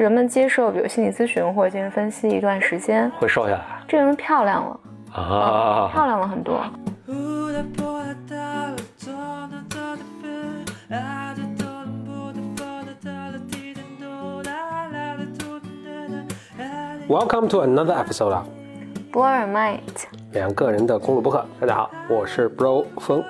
[0.00, 4.80] 人们接受比如心理咨询或者精神分析一段时间，会瘦下来，这个人漂亮了。
[5.12, 6.64] 啊、漂亮了很多。
[17.06, 18.46] Welcome to another episode of
[19.12, 19.80] b o r Might，
[20.32, 21.44] 两个人的公路博客。
[21.60, 23.22] 大家好，我是 Bro 风，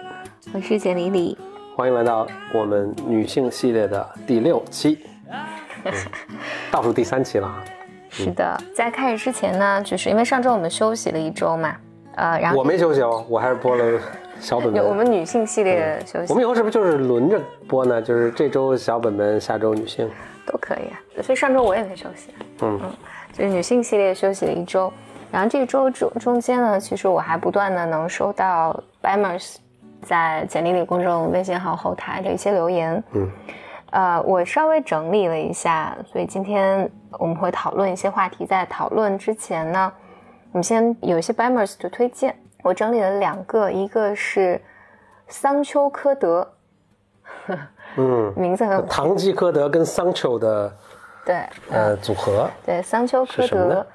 [0.52, 1.36] 我是简丽丽，
[1.74, 5.00] 欢迎来到我们女性系列的第六期。
[6.70, 7.64] 倒数第三期了啊。
[8.10, 11.76] 是的，在开始之前呢，就是因为上周我们休息了一周嘛，
[12.16, 14.00] 呃，然后我没休息哦，我还是播了
[14.40, 14.92] 小本本 我。
[14.92, 18.02] 们女性系列休息我们以后是不是就是轮着播呢？
[18.02, 20.10] 就是这周小本本，下周女性。
[20.46, 21.22] 都可以啊。
[21.22, 22.80] 所以上周我也没休息，嗯
[23.32, 24.92] 就是女性系列休息了一周，
[25.30, 29.54] 然后这个周中中间呢，其实我还不断的能收到 Bimers
[30.02, 33.30] 在简历里公众微信号后台的一些留言，嗯，
[33.90, 38.46] 呃，我稍微整理了一下，所以今天我们会讨论一些话题。
[38.46, 39.92] 在讨论之前呢，
[40.52, 44.60] 我们先有一些 Bimers 的推荐，我整理了两个，一个是
[45.26, 46.52] 桑丘科德，
[47.96, 50.72] 嗯，名字很堂吉诃德跟桑丘的
[51.24, 53.86] 对，呃组合，对，桑丘科德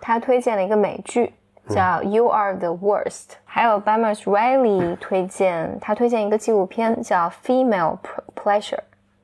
[0.00, 1.32] 他推荐了一个美剧
[1.68, 3.06] 叫《You Are the Worst》，
[3.44, 7.98] 还有 Bamers Riley 推荐，他推荐一个纪录片叫《Female
[8.34, 8.76] Pleasure》，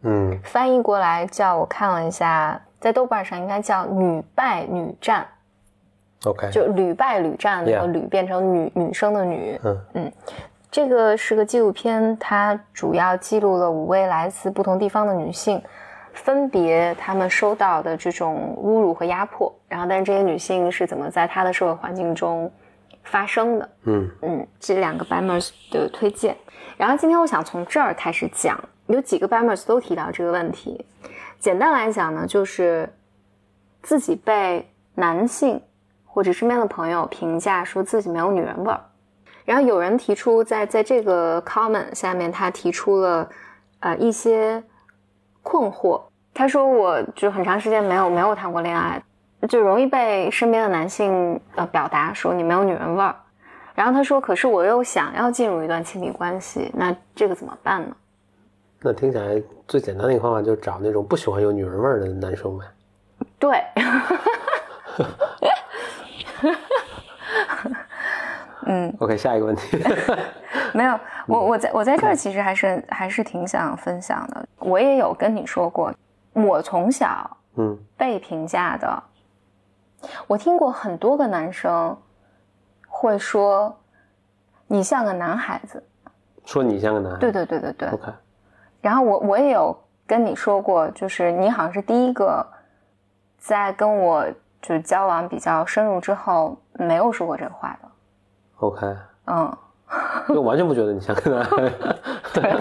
[0.02, 0.38] 嗯。
[0.44, 5.26] 翻译过来叫我看了一下，在豆瓣上应该叫“女败女战
[6.24, 9.60] ，OK，”，就屡败屡战那 Yeah 个屡变成女女生的女。
[9.94, 10.12] 嗯。
[10.70, 15.62] 这个是个纪录片，它主要记录了五位来自不同地方的女性，
[16.12, 22.52] 分别她们受到的这种侮辱和压迫，然后但是这些女性是怎么在她的社会环境中
[23.02, 23.68] 发生的。
[23.84, 24.10] 嗯。
[24.20, 26.36] 嗯，这两个 Bamers 的推荐。
[26.76, 30.84] 然后今天我想从这儿开始讲，有几个 Bamers 都提到这个问题。
[31.38, 32.92] 简单来讲呢，就是
[33.82, 35.62] 自己被男性
[36.04, 38.80] 或者身边的朋友评价说自己没有女人味儿。
[39.44, 43.28] 然后有人提出在在这个 comment 下面，他提出了
[43.80, 44.62] 呃一些
[45.42, 46.02] 困惑。
[46.34, 49.02] 他说我就很长时间没有没有谈过恋爱，
[49.48, 53.14] 就容易被身边的男性呃表达说你没有女人味儿。
[53.74, 57.94] 然后他说，可是我又想要进入一段亲密关系，那这个怎么办呢？
[58.80, 62.64] 那听起来最简单的一个方法就是找那种不喜欢有女人味儿的男生呗。
[63.38, 63.64] 对，
[68.66, 69.78] 嗯，OK，下一个问题。
[70.74, 74.46] 没有，我我在我在这儿其实还是还是挺想分享的。
[74.58, 75.92] 我也有跟你说过，
[76.32, 79.02] 我从小嗯被评价的，
[80.26, 81.96] 我听过很多个男生
[82.86, 83.76] 会说
[84.66, 85.82] 你像个男孩子，
[86.44, 87.20] 说你像个男孩子。
[87.20, 87.88] 对对对对对。
[87.88, 88.12] OK，
[88.80, 92.46] 然后我我也有跟你说过，就是你好像是第一个
[93.38, 94.24] 在跟我
[94.60, 97.88] 就是交往比较深入之后没有说过这个话的
[98.58, 98.96] ，OK，
[99.26, 99.56] 嗯。
[100.28, 101.72] 我完全不觉得你像个男孩。
[102.34, 102.54] 对，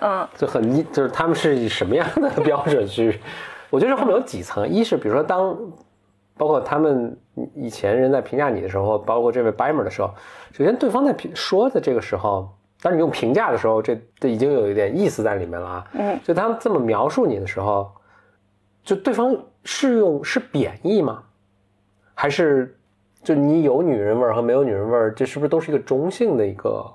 [0.00, 3.20] 嗯，就很一，就是他们是以什么样的标准去？
[3.68, 5.54] 我觉得这后面有几层，一是比如说当，
[6.38, 7.14] 包括他们
[7.54, 10.08] 以前人在评价你的时候，包括这位 Bimer 的时候，
[10.52, 12.48] 首先对方在评说的这个时候，
[12.86, 15.86] 当你用评价的时候，这这已经有一点意思在里面了啊。
[15.94, 17.90] 嗯，就他们这么描述你的时候，
[18.84, 21.20] 就对方是用是贬义吗？
[22.14, 22.78] 还是
[23.24, 26.86] 就你有女人味儿和没有女人味儿，这是不是都是一个中性的一个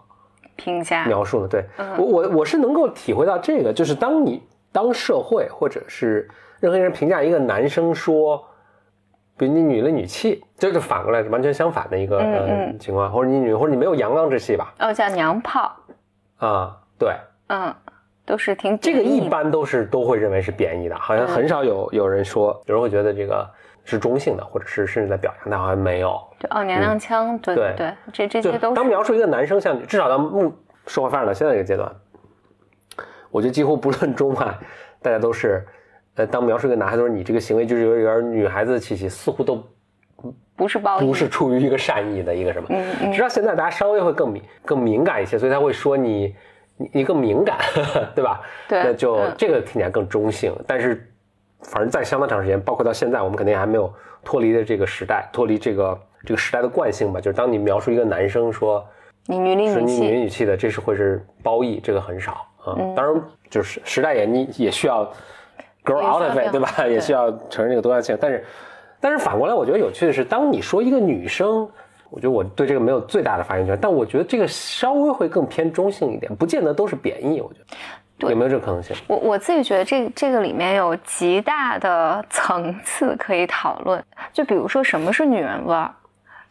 [0.55, 1.47] 评价，描述呢？
[1.49, 4.41] 对嗯我我我是能够体会到这个，就是当你
[4.71, 6.29] 当社会或者是
[6.61, 8.41] 任何人评价一个男生说，
[9.35, 14.73] 比如你女了女气，这就反过来是完全相反的一个嗯呃嗯情况，或者你女或者你没有阳刚之气吧？
[14.79, 15.75] 哦，叫娘炮，
[16.41, 17.15] 啊，对，
[17.49, 17.73] 嗯，
[18.25, 23.47] 都是挺这个一般都是都会认为是贬义的，好像很少有有人说，有人会觉得这个
[23.83, 26.19] 是中性的，或者是甚至在表扬，但好像没有。
[26.39, 28.75] 对哦，娘娘腔，对对对，这这些都是。
[28.75, 30.51] 当描述一个男生像女，至少到目
[30.87, 31.91] 社会发展到现在这个阶段，
[33.29, 34.57] 我觉得几乎不论中外，
[34.99, 35.63] 大家都是，
[36.15, 39.63] 呃，当描述一个男孩子说你这个行为就是有点女孩子的气息，似乎都
[40.55, 42.67] 不是褒义，不是出于一个善意的一个什么。
[42.71, 46.35] 嗯嗯直到现在大家稍微会更敏更敏感一些，所以他会说你
[46.77, 47.57] 你你更敏感，
[48.15, 48.41] 对吧？
[48.67, 51.11] 对那就嗯这个听起来更中性，但是
[51.61, 53.91] 反正在相当长时间，包括到现在，我们肯定还没有
[54.23, 57.19] 脱离的这个时代，脱离这个这个时代的惯性吧。
[57.19, 58.85] 就是当你描述一个男生说
[59.27, 62.33] 你女里女是你女气，的，这是会是褒义，这个很少
[62.63, 62.75] 啊。
[62.77, 65.05] 嗯当然，就是时代也你也需要
[65.83, 66.67] grow out of 变 it，对吧？
[66.67, 68.17] 化也需要承认这个多样性。
[68.19, 68.43] 但是，
[69.01, 71.67] 但是反过来，我觉得有趣的是，当你说一个女生
[72.09, 77.41] 我觉得我对这个没有最大的发言权，但我觉得这个稍微会更偏中性一点，不见得都是贬义。
[77.41, 78.95] 我觉得有没有这个可能性？
[79.07, 84.03] 我我自己觉得这这个里面有极大的层次可以讨论。
[84.31, 85.91] 就比如说什么是女人味儿，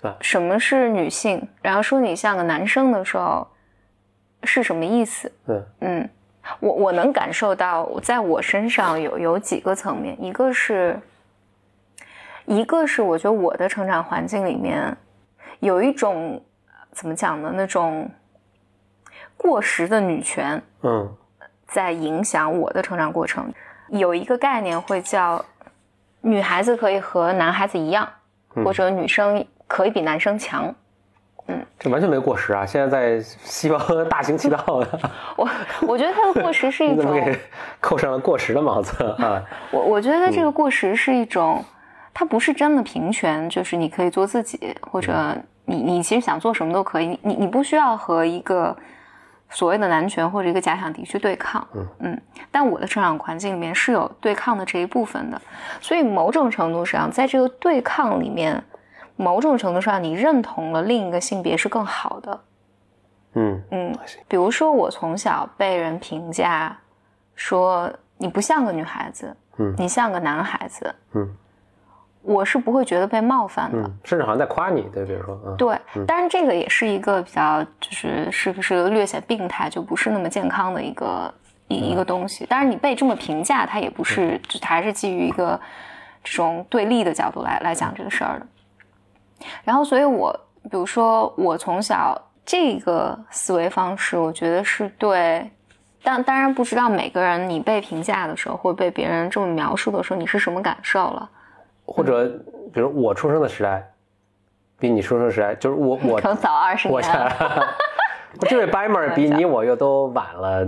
[0.03, 3.47] 对什么是女性，然后说你像个男生的时候
[4.45, 5.31] 是什么意思？
[5.47, 6.11] 嗯，嗯，
[6.59, 10.99] 我我能感受到，在我身上有有几个层面，一个是，
[12.47, 14.97] 一个是我觉得我的成长环境里面
[15.61, 16.43] 有一种
[16.93, 18.11] 怎么讲呢，那种
[19.37, 21.17] 过时的女权嗯
[21.67, 23.53] 在影响我的成长过程。
[23.89, 25.45] 有一个概念会叫
[26.21, 28.09] 女孩子可以和男孩子一样，
[28.65, 30.73] 或者女生可以比男生强。
[31.47, 32.65] 嗯这完全没过时啊！
[32.65, 35.01] 现在在西方 大行其道的，
[35.37, 35.49] 我
[35.89, 37.13] 我觉得它的过时是一 种。
[37.13, 37.37] 给
[37.81, 39.43] 扣上了过时的帽子啊？
[39.73, 41.65] 我我觉得这个过时是一种，
[42.13, 48.77] 它不是真的平权，就是你可以做自己，或者你你其实想做什么都可以，你你你不需要和一个
[49.49, 51.67] 所谓的男权或者一个假想敌去对抗，
[52.01, 52.21] 嗯。
[52.51, 55.41] 但我的成长环境里面是有对抗的这一部分的，
[55.81, 58.63] 所以某种程度上，在这个对抗里面，
[59.17, 62.41] 某种程度上你认同了另一个性别是更好的，
[63.35, 66.77] 嗯嗯，比如说我从小被人评价
[67.37, 69.73] 说你不像个女孩子，嗯。
[69.79, 71.37] 你像个男孩子，嗯
[72.23, 73.79] 我是不会觉得被冒犯的。
[73.79, 81.33] 嗯，甚至好像在夸你，对，比如说，嗯，对，当然这个也是一个比较，就是是不是略显病态，就不是那么健康的一个
[81.69, 82.45] 一一个东西。
[82.47, 85.59] 当然你被这么评价，它也不是，就它还是基于一个
[86.23, 88.47] 这种对立的角度来来讲这个事儿的。
[89.65, 90.31] 然后，所以我
[90.65, 95.51] 比如说我从小这个思维方式，我觉得是对。
[96.03, 101.31] 但当然不知道每个人你被评价的时候，或者被别人这么描述的时候，你是什么感受了？
[101.93, 102.29] 或者
[102.73, 103.93] 比如我出生的时代，
[104.79, 107.67] 比你出生的时代，就是我我 可能早二十我年了。
[108.41, 110.67] 我 这位 b i m e r 比你我又都晚了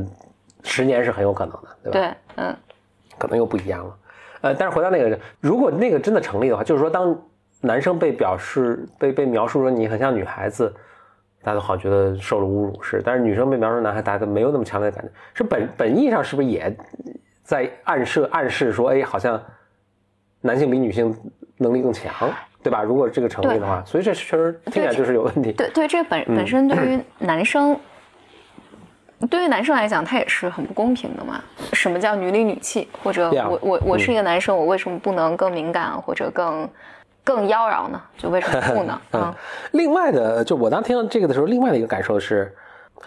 [0.65, 1.99] 十年是很有可能的，对吧？
[1.99, 2.15] 对，
[2.45, 2.57] 嗯，
[3.17, 3.97] 可能又不一样了。
[4.41, 7.17] 呃，但是回到那个，如果那个真的成立的话，就是说，当
[7.61, 10.69] 男生被表示被被描述说你很像女孩子，
[11.45, 15.13] 大家都好像觉得受了侮辱是；但是女生被描述成男孩，大家都没有那么强烈的感觉。
[15.33, 16.77] 是本本意上是不是也
[17.45, 19.41] 在暗示暗示说，哎，好像
[20.43, 21.17] 男性比女性
[21.57, 22.31] 能力更强，
[22.63, 22.83] 对吧？
[22.83, 25.53] 如果这个成立的话，所以这确实听起来就是有问题。
[25.53, 27.79] 对对，这本本身对于 男生，
[29.31, 31.43] 对于男生来讲，他也是很不公平的嘛。
[31.73, 32.89] 什么叫女里女气？
[33.03, 36.69] 或者我我我是一个男生，我为什么不能更敏感或者更
[37.25, 38.03] 更妖娆呢？
[38.19, 39.01] 就为什么不呢？
[39.13, 39.35] 嗯，
[39.71, 42.53] 另外的，就我当听到这个的时候，另外的一个感受是，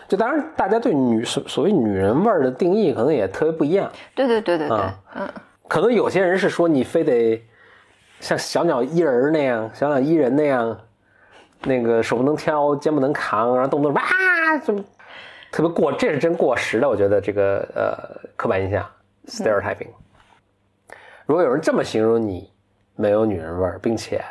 [0.08, 3.92] 就当然大家对女所所谓女人味儿的定义可能也特别不一样。
[4.14, 5.30] 对对对对对啊，嗯，
[5.68, 7.44] 可能有些人是说你非得
[8.20, 10.80] 像小鸟依人那样，小鸟依人那样，
[11.64, 14.02] 那个手不能挑，肩不能扛，然后动不动哇，
[14.64, 14.84] 这么
[15.52, 16.88] 特别过，这是真过时的。
[16.88, 18.86] 我觉得这个呃刻板印象
[19.28, 19.90] stereotyping。
[21.26, 22.52] 如果有人这么形容你
[22.96, 24.24] 没有女人味儿，并且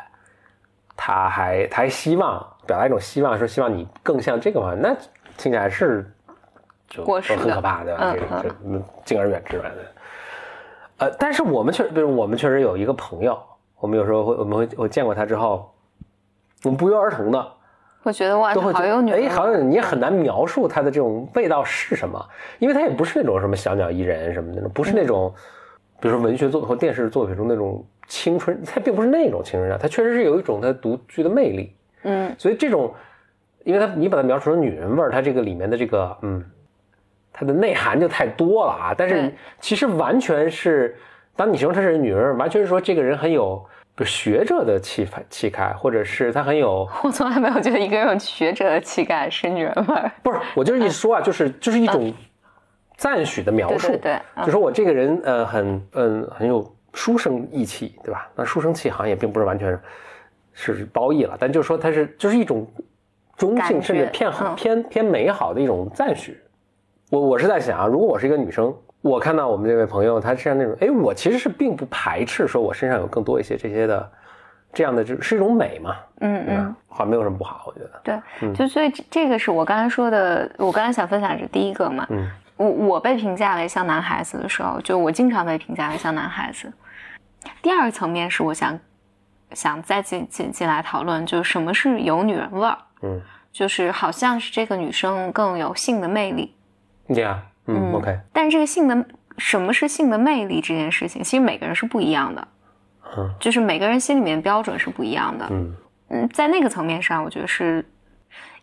[0.96, 4.94] 他还他还希望表达一种希望，说希望你更像这个话，那
[5.36, 6.08] 听起来是
[6.88, 7.98] 就过时的很可怕，对吧？
[8.02, 9.70] 嗯这个这嗯敬而远之吧。
[11.18, 13.38] 但是我们确，比如我们确实有一个朋友，
[13.80, 15.72] 我们有时候会，我们会我见过他之后，
[16.62, 17.52] 我们不约而同的
[18.02, 22.22] 我觉得哇，好有女人哎，好像你也很难描述他的这种味道是什么，
[22.58, 25.32] 因为他也不是那种什么小鸟依人什么的那种，不是那种，
[26.00, 32.92] 比如说文学作或电视作品中那种青春，他并不是那种青春上，他确实是有一种他独具的魅力，嗯，所以这种，
[33.64, 36.44] 因为他你把它描述成女人味儿，它这个里面的这个嗯，
[37.34, 38.94] 它的内涵就太多了啊。
[38.96, 40.96] 但是其实完全是，
[41.36, 43.62] 当你形容她是女人味儿，完全是说这个人很有
[44.06, 50.10] 学者的气派气概，或者是他很有 我从来没有觉得一个人有学者的气概是女人味儿。
[50.22, 52.12] 不是我就是一说啊，就是就是一种
[52.96, 58.28] 赞许的描述，对对对，嗯就说我这个人呃很嗯很有书生意气，对吧？
[58.34, 59.70] 那书生气好像也并不是完全
[60.52, 62.66] 是是褒义了，但就是说它是就是一种
[63.36, 66.36] 中性甚至偏好、嗯偏偏美好的一种赞许。
[67.10, 74.10] 我我是在想啊，如果我是一个女生，我看到我们这位朋友他身上那种，哎，我其实是并不排斥说我身上有更多一些这些的
[74.72, 76.76] 这样的，就是一种美嘛，嗯嗯，？
[76.88, 78.00] 好像没有什么不好，我觉得。
[78.02, 82.06] 对，就所以这这个是我刚才说的，我刚才想分享是第一个嘛。
[82.10, 86.72] 嗯我我被评价为像男孩子的时候，就我经常被评价为像男孩子。
[87.60, 88.78] 第二个层面是我想
[89.50, 93.20] 想再进进进来讨论，就是什么是有女人味儿，嗯
[93.50, 96.53] 就是好像是这个女生更有性的魅力，
[97.08, 99.06] ，Yeah，嗯嗯 o k 但是这个性的
[99.38, 102.48] 什么是性的魅力这件事情，其实每个人是不一样的，
[103.16, 103.34] 嗯。
[103.40, 105.46] 就是每个人心里面标准是不一样的。
[105.50, 105.76] 嗯。
[106.10, 107.84] 嗯，在那个层面上，我觉得是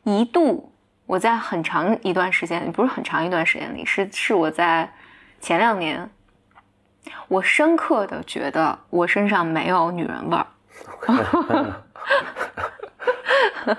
[0.04, 0.72] 一度
[1.06, 4.90] 我在很长一段时间，不是很长一段时间里，是是我在
[5.40, 6.10] 前两年，
[7.28, 10.46] 我深刻的觉得我身上没有女人味儿。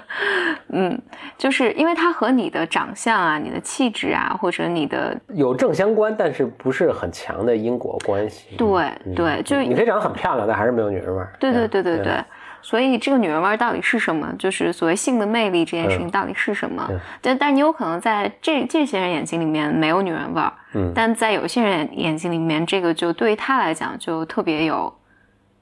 [0.68, 1.00] 嗯，
[1.42, 8.54] 就是因为它和你的长相啊、你的气质啊，或者你的有正相关，但是不是很强的因果关系。
[8.56, 11.32] 对对，就是你可以长得很漂亮，但还是没有女人味儿。
[11.40, 12.24] 对对嗯对对对对。
[12.60, 14.32] 所以这个女人味儿到底是什么？
[14.38, 16.86] 就是所谓性的魅力这件事情到底是什么？
[16.88, 24.94] 嗯但但你有可能在这这些人眼睛里面没有女人味儿，嗯但在有些人眼眼睛里面，这个就对于他来讲就特别有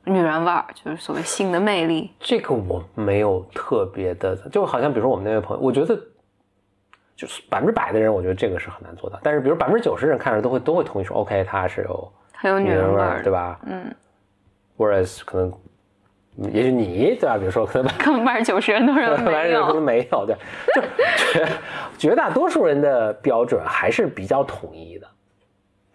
[0.05, 2.11] 女人味儿，就是所谓性的魅力。
[2.19, 5.99] 这个我没有特别的，就好像比如说我们那位朋友，我觉得
[7.15, 9.19] 就是百分之百的人，我觉得这个是很难做到。
[9.23, 13.33] 但是比如百分之九十人看着都会都会同意说，OK，他是有很有女女人味儿，人味儿，对？
[13.33, 13.61] 吧？
[13.67, 13.95] 嗯
[14.79, 15.53] ，Whereas 可能，
[16.53, 17.37] 也许你对吧？
[17.37, 19.83] 比如说可能 可能百分之九十人都认为没有可能。
[19.83, 20.35] 没有，对，
[20.75, 20.83] 就
[21.33, 21.49] 绝
[21.99, 25.07] 绝大多数人的标准还是比较统一的，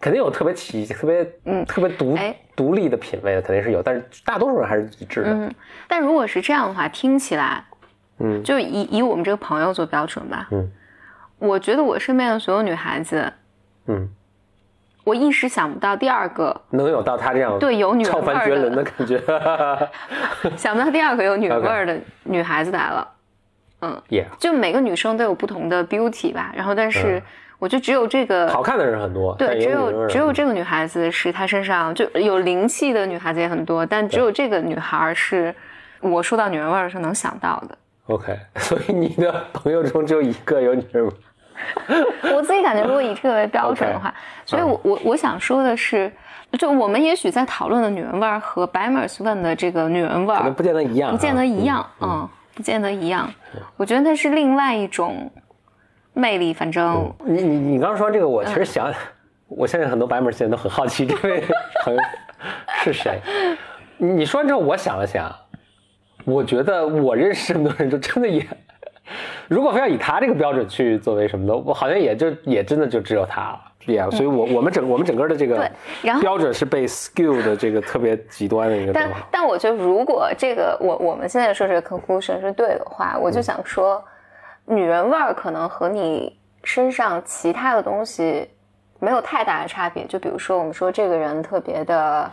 [0.00, 1.64] 肯定有特别奇、特别嗯。
[1.64, 2.34] 特别独哎。
[2.54, 5.28] 独立的品味的，肯定是有，但是大多数人还是一致的。
[5.30, 5.54] 嗯，
[5.86, 7.62] 但如果是这样的话，听起来
[8.18, 8.42] 嗯。
[8.42, 10.48] 就以以我们这个朋友做标准吧。
[10.50, 10.70] 嗯，
[11.38, 13.30] 我觉得我身边的所有女孩子，
[13.86, 14.08] 嗯，
[15.04, 19.22] 我一时想不到第二个能有到她这样对有女人超味儿凡绝伦的的，感觉。
[20.56, 23.06] 想不到第二个有女人味儿的 女孩子来了。
[24.08, 27.22] ，Yeah，就每个女生都有不同的 beauty 吧，然后但是
[27.58, 35.54] 我觉得只有这个嗯好看的人很多，对，只有只有这个女孩子是她身上就有灵气的女孩子也很多，但只有这个女孩是
[36.00, 37.78] 我说到女人味儿的时候能想到的。
[38.06, 41.12] OK， 所以你的朋友中只有一个有女人味。
[42.34, 44.12] 我自己感觉，如果以这个为标准的话
[44.44, 46.12] 所以我我我想说的是，
[46.58, 53.32] 就我们也许在讨论的女人味儿和 Bimers 问的这个女人味儿可能不见得一样啊，不见得一样，嗯嗯，不见得一样。
[53.78, 55.32] 我觉得那是另外一种
[56.16, 58.90] 魅力，反正你你你刚刚说这个，我其实想，
[59.48, 61.44] 我相信很多白门现在都很好奇这位
[61.84, 62.00] 朋友
[62.82, 63.20] 是谁。
[63.98, 65.30] 你你说完之后，我想了想，
[66.24, 68.42] 我觉得我认识这么多人，就真的也，
[69.46, 73.60] 如果非要以他这个标准去作为什么的，我好像也就也真的就只有他了。
[73.86, 75.70] Yeah，所以我我们整我们整个的这个
[76.20, 79.10] 标准是被 skew 的这个特别极端的一个地但。
[79.30, 84.02] 但我觉得，如果这个我我们现在说这个 conclusion 是对的话，我就想说，
[84.66, 88.48] 女人味儿可能和你身上其他的东西
[88.98, 90.04] 没有太大的差别。
[90.06, 92.30] 就比如说，我们说这个人特别的，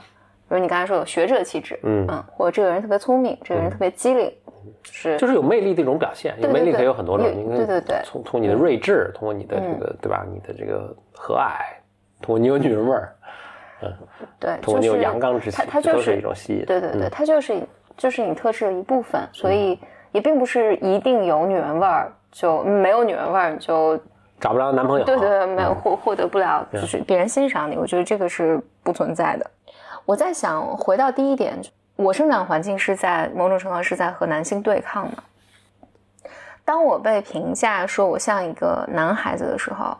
[0.49, 2.07] 比如你刚才说有学者气质，嗯。
[2.31, 4.31] 或者这个人特别聪明，这个人特别机灵，
[4.83, 5.17] 就是。
[5.17, 7.25] 就是有魅力的一种表现，有魅力可以有很多种，
[7.55, 7.97] 对对对。
[7.97, 11.51] 嗯从从你的睿智，通过你的这个对吧，你的这个和蔼，
[12.21, 13.15] 通过你有女人味儿，
[13.81, 13.93] 嗯
[14.39, 16.65] 对，通过你有阳刚之气它，就是一种吸引。
[16.65, 17.61] 对对对，嗯它就是
[17.95, 19.79] 就是你特质的一部分，所以
[20.11, 23.97] 也并不是一定有女人味儿就没有女人味儿你就
[24.41, 29.49] 找不着男朋友，对对对，没有嗯获获得不了，就是别人欣赏你，我觉得这个是不存在的。
[30.03, 31.57] 我在想，回到第一点，
[31.95, 35.17] 我生长环境是在某种程度上是在和男性对抗的。
[36.65, 39.95] 当我被评价说我像一个男孩子的时候，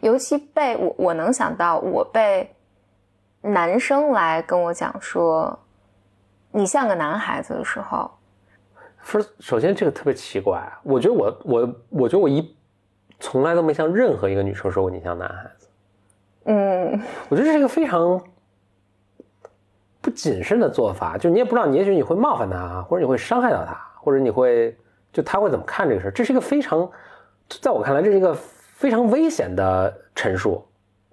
[0.00, 2.54] 尤其被我我能想到我被
[3.40, 5.58] 男生来跟我讲说
[6.50, 8.10] 你像个男孩子的时候，
[9.08, 12.54] First，首先这个特别奇怪，我觉得我我我觉得我一
[13.18, 15.68] 从来都没向任何一个女生说过你像男孩子，
[16.44, 17.00] 嗯，
[17.30, 18.22] 我觉得这是一个非常
[20.02, 24.76] 不谨慎的做法，就你也不知道，你也许你会冒犯他，或者你会伤害到他，或者你会
[25.10, 26.86] 就他会怎么看这个事儿，这是一个非常，
[27.62, 30.62] 在我看来这是一个非常危险的陈述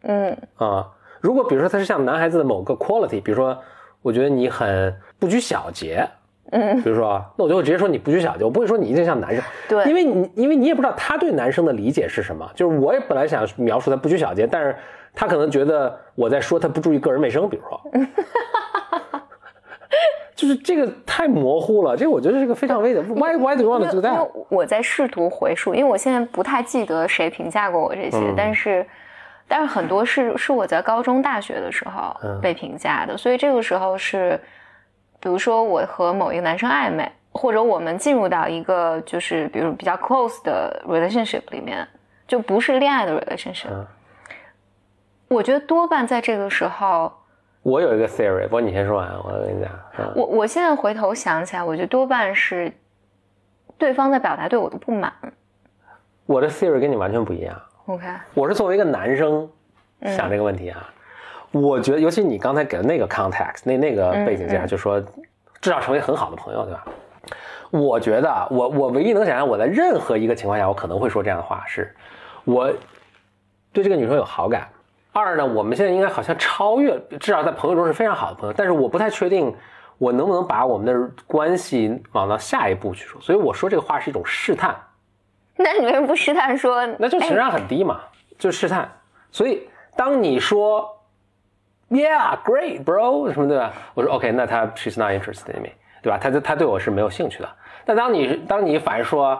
[0.01, 0.91] 嗯啊。
[1.21, 3.57] 如果比如说他是像男孩子的某个 quality，比如说
[4.01, 6.05] 我觉得你很不拘小节，
[6.51, 12.49] 嗯，比如说，那我就会直接说你不拘小节，我不会说你一定像男生，对，因为你因为你也不知道他对男生的理解是什么。
[12.55, 14.75] 就是我也本来想描述他不拘小节，但是
[15.13, 17.81] 他可能觉得我在说他不注意个人卫生，比如说，
[20.35, 23.01] 就是这个太模糊了，这个我觉得是个非常危险。
[23.15, 24.23] Why why do you want to do that？
[24.23, 28.85] 为我在试图回溯，因为我现在不太记得谁评价过我这些，嗯但是
[29.47, 34.37] 但是很多是是我在高中、大学的时候嗯被评价的，所以这个时候是，
[35.25, 41.87] 比如说我和某一个男生暧昧，或者我们进入到一个就是比如比较 close 的 relationship 里面，
[42.27, 43.87] 就不是恋爱的 relationship，、嗯
[45.27, 47.11] 我觉得多半在这个时候。
[47.63, 49.71] 我有一个 theory，不过你先说完，我跟你讲。
[49.97, 52.71] 嗯我我现在回头想起来，我觉得多半是
[53.79, 55.11] 对方在表达对我的不满。
[56.27, 57.59] 我的 theory 跟你完全不一样。
[57.87, 58.05] OK，
[58.35, 59.49] 我是作为一个男生
[60.01, 60.87] 嗯想这个问题啊，
[61.61, 64.99] 我觉得，尤其你刚才给的那个 context，那那个背景嗯下，就说
[65.61, 66.85] 至少成为很好的朋友，对吧？
[67.71, 71.93] 我觉得啊我我唯一能想象我在任何一个情况下我可能会说这样的话是，
[72.43, 72.71] 我
[73.73, 74.67] 对这个女生有好感。
[75.11, 79.53] 二呢，我们现在应该好像超越，至少在朋友中是非常好的朋友，但是我不太确定
[79.97, 84.75] 我能不能把我们的关系往到下一步去说，所以我说这个话是一种试探，
[85.55, 86.79] 那你为什么不试探说？
[86.79, 88.01] 哎那就情商很低嘛，
[88.37, 88.89] 就试探。
[89.31, 90.87] 所以当你说
[91.89, 93.71] Yeah, great, bro，什么对吧？
[93.93, 95.69] 我说 OK，那他 she's not interested in me，
[96.01, 96.17] 对吧？
[96.17, 97.49] 他他对我是没有兴趣的。
[97.85, 99.39] 但当你当你反说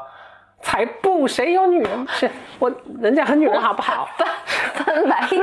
[0.61, 2.07] 才不，谁有女人？
[2.07, 2.71] 是我
[3.01, 4.07] 人家很女人好不好？
[4.73, 5.41] 翻白眼。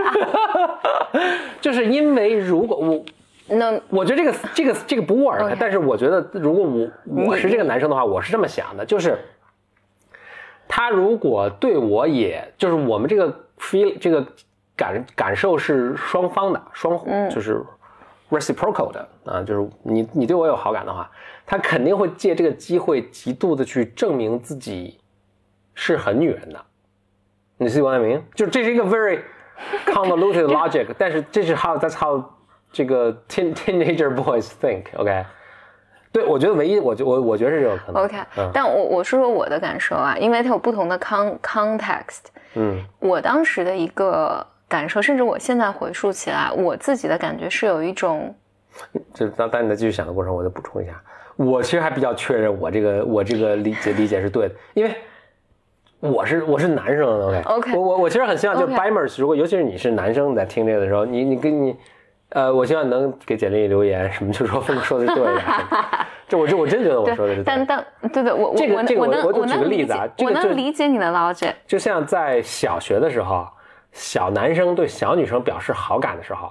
[1.61, 3.05] 就是因为如果我
[3.49, 6.89] 那我觉得这个这个这个不 work，、但是我觉得如果我
[7.27, 9.19] 我是这个男生的话，我是这么想的，就是
[10.69, 13.29] 他如果对我也就是我们这个
[13.59, 14.25] feel 这个
[14.83, 16.99] 感感受是双方的，双
[17.31, 17.63] 就是
[18.31, 21.09] reciprocal 的啊，就是你你对我有好感的话，
[21.47, 24.99] 他肯定会借这个机会极度的去证明自己
[25.75, 26.61] 是很女人的。
[27.59, 28.23] 你 see what I mean？
[28.35, 29.21] 就这是一个 very
[29.87, 32.21] convoluted logic，但是这是 how that's how
[32.73, 35.25] 这个 teen teenager boys think，OK？、
[36.11, 38.03] 对，我觉得唯一，我觉我我觉得是这个可能。
[38.05, 42.33] OK，、嗯但我我说说我的感受啊，因为它有不同的 con context。
[42.55, 48.35] 嗯我当时的一个感受，甚至我现在回溯起来，我自己的感觉是有一种，
[49.13, 50.93] 就是当当你在继续想的过程，我再补充一下，
[51.37, 54.97] 我其实还比较确认我这个我这个理解理解是对的，因为
[56.01, 61.77] 我是我是男生，OK OK 我我我其实很希望就 Bimers，如果尤其是你是男生在听这个的时候，你你跟你。
[62.35, 65.43] 呃，我希望能给简历留言，什么就说峰说的是对的，
[66.27, 67.67] 这我这我真觉得我说的是对的。
[67.67, 71.53] 但但对对，我我这个我我能这个我我就举个例子啊这个理解你的 logic。
[71.67, 73.47] 就像在小学的时候，
[73.93, 76.51] 小男生对小女生表示好感的时候，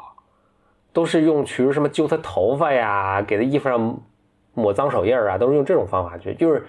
[0.94, 4.00] 都是用比如什么揪她头发呀，给她衣服上
[4.54, 6.66] 抹脏手印儿啊，都是用这种方法去，就是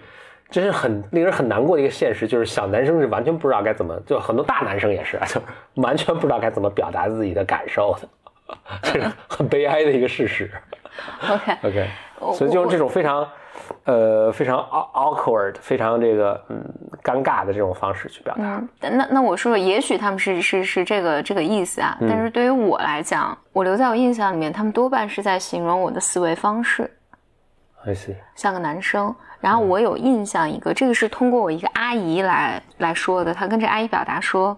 [0.51, 5.41] 这是很令人很难过的一个现实，就是小男生是完全不知道该怎么，就很多大男生也是啊，就
[5.83, 8.09] 完全不知道该怎么表达自己的感受的，
[8.83, 10.51] 这是很悲哀的一个事实。
[11.29, 11.89] OK，OK，
[12.35, 13.29] 所以就用这种非常，
[13.85, 16.65] 呃，非常 aw- awkward、非常这个嗯
[17.03, 18.43] 尴尬的这种方式去表达。
[18.43, 26.91] 嗯，那那我说说，也许他们是是是这个这个意思啊，但是对于我来讲，我留在我印象里面，他们多半是在形容我的思维方式
[27.85, 29.15] ，I see，像个男生。
[29.41, 34.57] 然后我有印象一个，这个是通过我一个阿姨来来说的，她跟这阿姨表达说，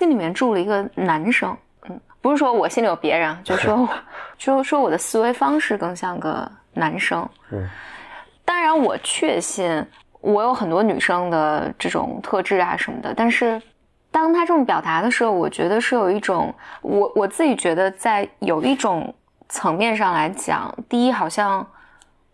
[0.00, 1.56] 心里面住了一个男生，
[1.88, 3.88] 嗯，不是说我心里有别人啊，就说我
[4.36, 7.70] 说说我的思维方式更像个男生，嗯，
[8.46, 9.84] 当然我确信
[10.22, 13.60] 我有很多女生的这种特质啊什么的，但是
[14.10, 19.14] 当他这么表达的时候，我觉得是有一种我我自己觉得在有一种
[19.48, 21.66] 层面上来讲，第一好像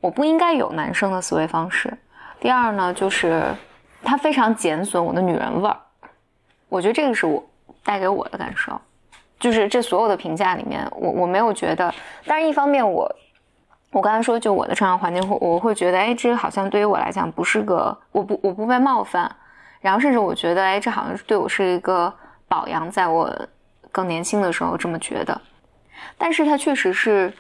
[0.01, 1.93] 我不应该有男生的思维方式，
[2.39, 3.43] 第二呢就是
[4.05, 5.77] 他非常减损我的女人味儿，
[6.69, 7.45] 我觉得这个是我
[7.83, 8.81] 带给我的感受。
[9.41, 11.93] 就是这所有的评价里面，我我没有觉得，
[12.25, 13.13] 但是一方面我
[13.93, 19.31] 我刚才说，就我的成长环境，会我会觉得，哎，这好像对于我来讲不是个，我不我不被冒犯，
[19.83, 22.13] 然后甚至我觉得，哎，这好像是对我是一个
[22.49, 23.31] 表扬，在我
[23.91, 25.39] 更年轻的时候这么觉得，
[26.17, 27.31] 但是它确实是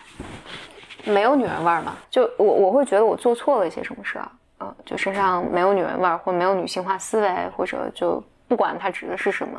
[1.04, 4.28] 没有女人味儿嘛，就我我会觉得我做错了一些什么事儿，
[4.60, 9.58] 嗯、就身上没有女人味儿，或没有女性化思维，或者就不管它指的是什么，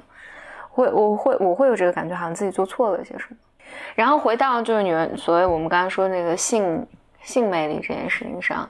[0.70, 3.36] 会我会我会有这个感觉，好像自己做错了一些什么。
[3.96, 6.86] 然后回到就是女人，所谓我们刚才说那个性
[7.22, 8.70] 性魅力这件事情上，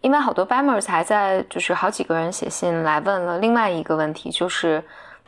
[0.00, 4.82] 因为好多 bammers 还在就是好几个人写信来问了另外一个问题，就是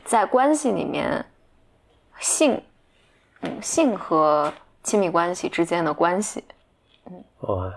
[0.05, 1.25] 在关系里面，
[2.19, 2.61] 性，
[3.43, 4.53] 嗯，性和
[4.83, 6.45] 亲密关系之间的关系。
[7.09, 7.73] 嗯哇，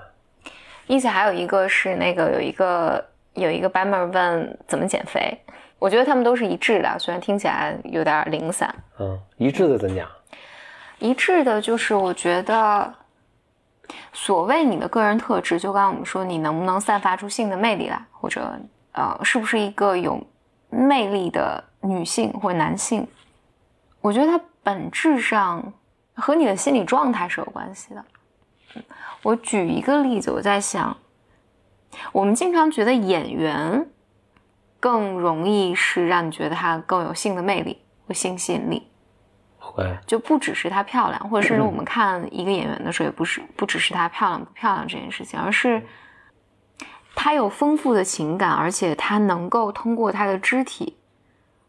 [0.88, 5.38] 意思还有一个是那个有一个有一个 Bamer 问怎么减肥，
[5.78, 8.73] 我觉得他们都是一致的，虽然听起来有点零散。
[8.99, 10.08] 嗯，一致的怎讲？
[10.99, 12.93] 一致的就是我觉得，
[14.13, 18.59] 所谓你的个人特质，就刚刚我们说，你能不能散发出性的魅力来，或者
[18.91, 20.21] 呃，是不是一个有
[20.69, 23.07] 魅力的女性或男性？
[24.01, 25.73] 我觉得它本质上
[26.15, 28.05] 和你的心理状态是有关系的。
[29.23, 30.95] 我举一个例子，我在想，
[32.12, 33.89] 我们经常觉得演员
[34.79, 38.88] 更容易是让你觉得他更有性的魅力或性吸引力。
[40.05, 45.81] 就不只是她漂亮，或者甚至我们看一个演员的时候，也不是不只是她漂亮不漂亮这件事情，而是
[47.15, 50.97] 她有丰富的情感，而且她能够通过她的肢体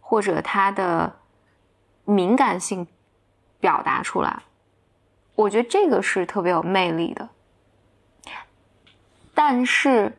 [0.00, 1.16] 或者她的
[2.04, 2.86] 敏感性
[3.58, 4.42] 表达出来。
[5.34, 7.28] 我觉得这个是特别有魅力的。
[9.32, 10.18] 但是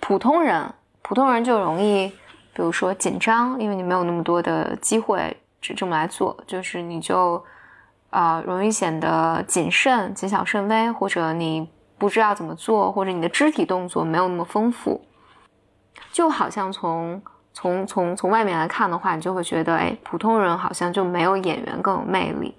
[0.00, 2.08] 普通人，普通人就容易，
[2.52, 7.42] 比如说紧张，因为你没有那么多的机会这这么来做，就是你就
[8.10, 15.00] 啊、容易显得谨慎、谨小慎微，或者你不知道怎么做，或者你的肢体动作没有那么丰富，
[16.10, 22.54] 就好像从从从从外面来看的话，你就会觉得，哎，普通人好像就没有演员更有魅力。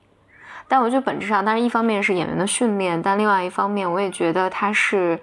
[0.70, 5.20] 但我觉得本质上，当然一方面是演员的训练，但另外一方面，我也觉得他是，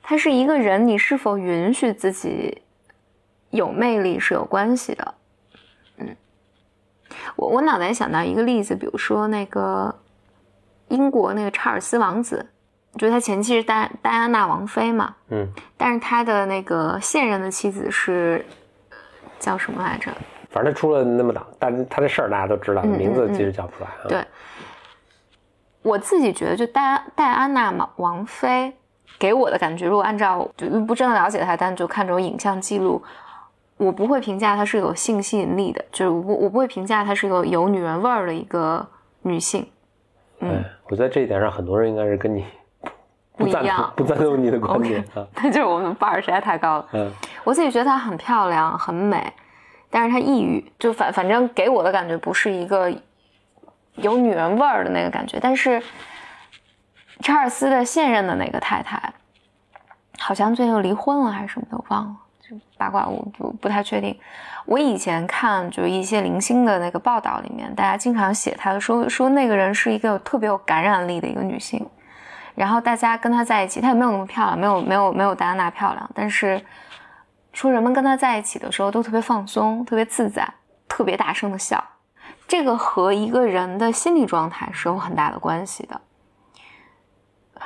[0.00, 2.62] 他是一个人，你是否允许自己
[3.50, 5.14] 有魅力是有关系的。
[7.12, 9.94] 嗯，我我脑袋想到一个例子，比如说那个
[10.88, 12.46] 英国那个查尔斯王子，
[12.96, 18.44] 就是他前妻是戴戴安娜王妃嘛，嗯，但是他的那个现任的妻子是
[19.38, 20.10] 叫什么来着？
[20.50, 24.04] 反正他出了那么档，但是他的事儿大家都知道，嗯名字其实叫不出来啊。
[24.08, 24.24] 对
[25.80, 28.72] 我自己觉得，就戴戴安娜王王妃
[29.18, 33.02] 给我的感觉，如果按照就不真的了解他，但就看这种影像记录，
[33.82, 38.86] 我不会评价她是有性吸引力的，就是我不我不会评价她是个有女人味儿的一个
[39.22, 39.66] 女性。
[40.40, 42.44] 哎，我在这一点上，很多人应该是跟你
[43.36, 45.26] 不一样同不赞同你的观点啊。
[45.36, 46.88] 那就是我们 bar 实在太高了。
[46.92, 47.10] 嗯
[47.44, 49.32] 我自己觉得她很漂亮，很美，
[49.90, 52.88] 但是她抑郁，就反反正给我的感觉不是一个
[53.96, 55.40] 有女人味儿的那个感觉。
[55.40, 55.82] 但是
[57.18, 59.12] 查尔斯的现任的那个太太，
[60.20, 62.21] 好像最近又离婚了还是什么的，我忘了，就
[62.76, 64.18] 八卦我就不太确定。
[64.66, 71.86] 我以前看就是一些零星的那个报道里面，大家经常写她的说说那个人是一个特别有感染力的一个女性。
[72.54, 76.62] 然后大家跟她在一起，她也没有那么漂亮，没有没有没有戴安娜漂亮，但是
[77.52, 80.46] 说人们跟她在一起的时候都特别放松，特别自在，
[80.86, 81.82] 特别大声的笑，
[82.46, 86.00] 这个和一个人的心理状态是有很大的关系的。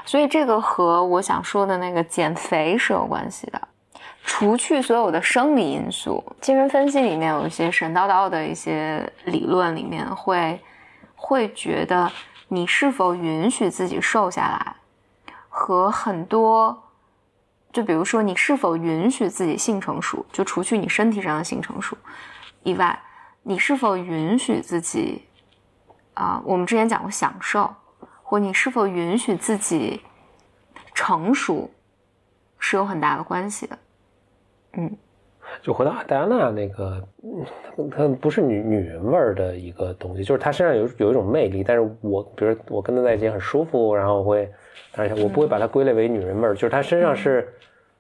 [0.05, 3.61] 所以这个和我想说的那个减肥是有关系的。
[4.28, 10.60] 除去所有的生理因素，精神分析里面有一些神叨叨的一些理论里面会
[11.14, 12.10] 会觉得
[12.48, 14.76] 你是否允许自己瘦下来，
[15.48, 16.82] 和很多，
[17.72, 21.96] 就比如说你是否允许自己性成熟，就除去你身体上的性成熟
[22.64, 22.98] 以外，
[23.44, 25.24] 你是否允许自己
[26.14, 27.72] 啊、我们之前讲过享受，
[28.22, 30.02] 或你是否允许自己
[30.92, 31.70] 成熟，
[32.58, 33.78] 是有很大的关系的。
[35.62, 44.50] 就回到戴安娜那个，嗯她不是女女人味儿的一个东西，就是她身上有有一种魅力，但是我比如我跟她在一起很舒服，然后我会，
[44.96, 47.48] 而且我不会把她归类为女人味儿，就是她身上是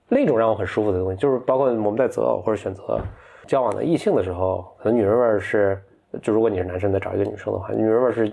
[0.08, 3.00] 另一种让我很舒服的东西，就是包括我们在择偶或者选择
[3.46, 5.80] 交往的异性的时候，可能女人味儿是，
[6.20, 8.28] 就如果你是男生再找一个女生的话，女人味儿是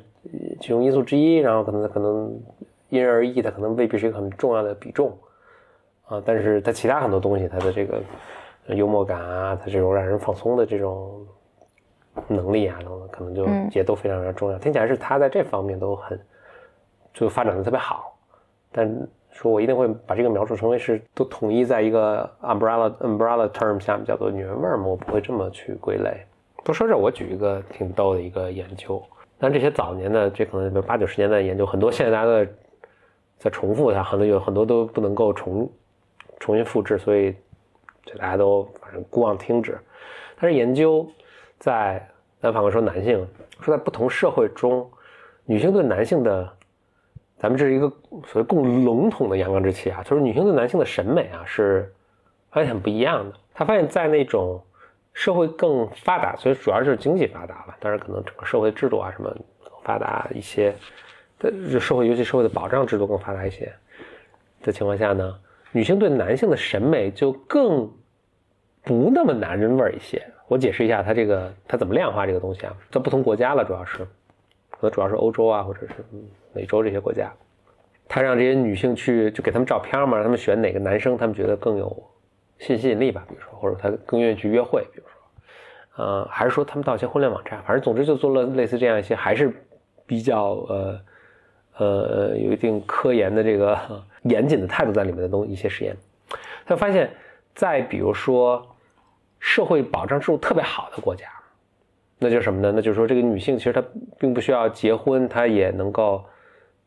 [0.60, 2.36] 其中因素之一，然后可能可能
[2.90, 5.16] 因人而异，它可能未必是一个很重要的比重。
[6.06, 8.02] 啊，但是他其他很多东西，他的这个
[8.68, 11.26] 呃幽默感啊，他这种让人放松的这种
[12.28, 14.58] 能力啊，等等，可能就嗯也都非常非常重要。
[14.60, 16.20] 听起来是他在这方面都很
[17.14, 18.16] 就发展的特别好，
[18.72, 18.90] 但
[19.32, 26.24] 说我一定会把这个描述成为是都统一在一个 umbrella umbrella term 下面叫做女人味儿嘛，我不会这么去归类。
[26.64, 29.02] 不说这，我举一个挺逗的一个研究，
[29.40, 32.52] 但这些早年的，这可能八九十年代的研究，很多现在大家都在
[33.38, 35.70] 在重复它，很多有很多都不能够重
[36.40, 37.36] 重新复制，所以
[38.06, 39.78] 这大家都反正姑妄听之。
[40.40, 41.10] 但是研究
[41.58, 42.06] 在
[42.40, 43.28] 咱反过说男性，
[43.62, 44.90] 说在不同社会中，
[45.46, 46.54] 女性对男性的，
[47.40, 47.90] 咱们这是一个
[48.28, 51.94] 所谓更笼统的阳刚之气啊，就是女性对男性的审美啊是
[52.52, 53.36] 发现很不一样的。
[53.54, 54.62] 他发现，在那种
[55.14, 59.34] 社会更发达，所以主要是经济发达了，当然可能整个社会制度啊什么
[59.84, 60.76] 发达一些，
[61.40, 63.72] 的社会尤其社会的保障制度更发达一些
[64.62, 65.40] 的情况下呢，
[65.74, 67.92] 女性对男性的审美就更
[68.84, 70.26] 不那么男人味儿一些。
[70.48, 73.98] 我解释一下它这个它怎么量化这个东西啊，在不同国家了，主要是
[74.70, 75.96] 可能主要是欧洲啊或者是
[76.54, 77.34] 美洲这些国家，
[78.08, 82.04] 他让这些女性去就给他们照片嘛，让他们选哪个男生他们觉得更有
[82.60, 89.52] 性吸引力吧，比如说或者他更愿意去约会，比如说，呃，还是说他们到一些婚恋网站，反正总之就做了类似这样一些还是
[90.06, 91.00] 比较呃
[91.78, 93.80] 呃有一定科研的这个
[94.24, 95.96] 严谨的态度在里面的东一些实验，
[96.66, 97.10] 他发现，
[97.54, 98.66] 在比如说
[99.40, 101.28] 社会保障制度特别好的国家，
[102.20, 102.72] 那就是什么呢？
[102.74, 103.84] 那就是说这个女性其实她
[104.18, 106.24] 并不需要结婚，她也能够，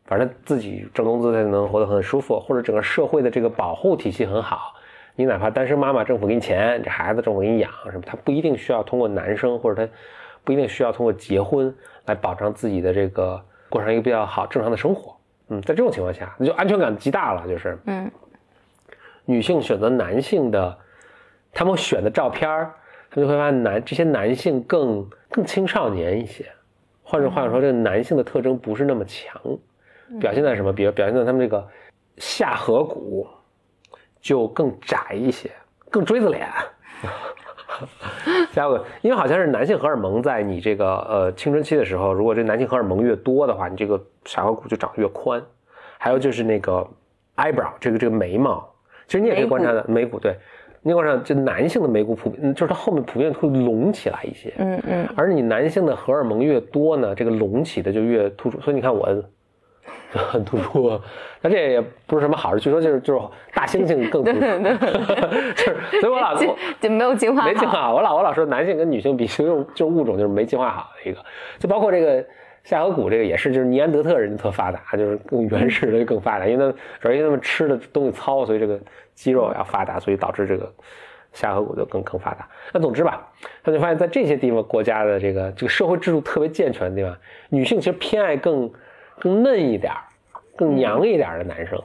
[0.07, 4.73] 反正自己挣工资，她就能活得很舒服，或者整个社会的这个保护体系很好。
[5.15, 9.93] 你哪怕单身妈妈，政府给你钱，这孩子政府给你养，什么，她不一定需要通过男生，或者她
[10.45, 11.75] 不一定需要通过结婚
[12.07, 15.16] 来保障自己的这个过上一个比较好正常的生活。
[15.49, 18.11] 嗯，在这种情况下，那就安全感极大了，就是嗯
[19.25, 20.79] 女性选择男性的，
[21.53, 22.75] 他们选的照片儿，
[23.11, 26.47] 他们就会发现男这些男性更更青少年一些。
[27.03, 29.41] 换句话说，这个男性的特征不是那么强，
[30.21, 30.73] 表现在什么？
[30.73, 31.65] 比如表现在他们这个
[32.19, 33.27] 下颌骨
[34.21, 35.51] 就更窄一些，
[35.91, 36.49] 更锥子脸。
[38.53, 45.43] 下颌骨，因为好像是男性荷尔蒙在你这个呃青春期的时候，如果这男性荷尔蒙越多的话，你这个下颌骨就长得越宽。
[45.99, 46.87] 还有就是那个
[47.37, 48.63] eyebrow，这个这个眉毛，
[49.07, 50.37] 其实你也可以观察到眉骨，对，
[50.83, 58.61] 你观察到就男性的眉骨普遍，嗯就是它后面普遍会隆起来一些，嗯嗯，而你男性的荷尔蒙越多呢，这个隆起的就越突出。
[58.61, 59.09] 所以你看我
[60.13, 61.01] 很突出，啊，
[61.43, 62.61] 那这也不是什么好事。
[62.61, 63.21] 据说就是就是
[63.55, 64.41] 大猩猩更突出，
[65.55, 67.95] 就是所以我老就就没有进化，没进化好。
[67.95, 71.21] 我老我老说男性跟女性比，就用就是物种就是没进化好的一个，
[71.59, 72.25] 就包括这个
[72.65, 78.79] 下颌骨这个也是，就是尼安德特人特发达，就是更原始的更发达，因为他们主要因为他们吃的东西糙，所以这个
[79.15, 80.73] 肌肉要发达，所以导致这个
[81.33, 82.49] 下颌骨就更更发达。
[82.73, 83.29] 那总之吧，
[83.63, 87.17] 他就发现，在这些地方国家的这个这个社会制度特别健全的地方，
[87.51, 88.71] 女性其实偏爱更
[89.19, 90.01] 更嫩一点儿、
[90.57, 91.81] 更娘一点儿的男生。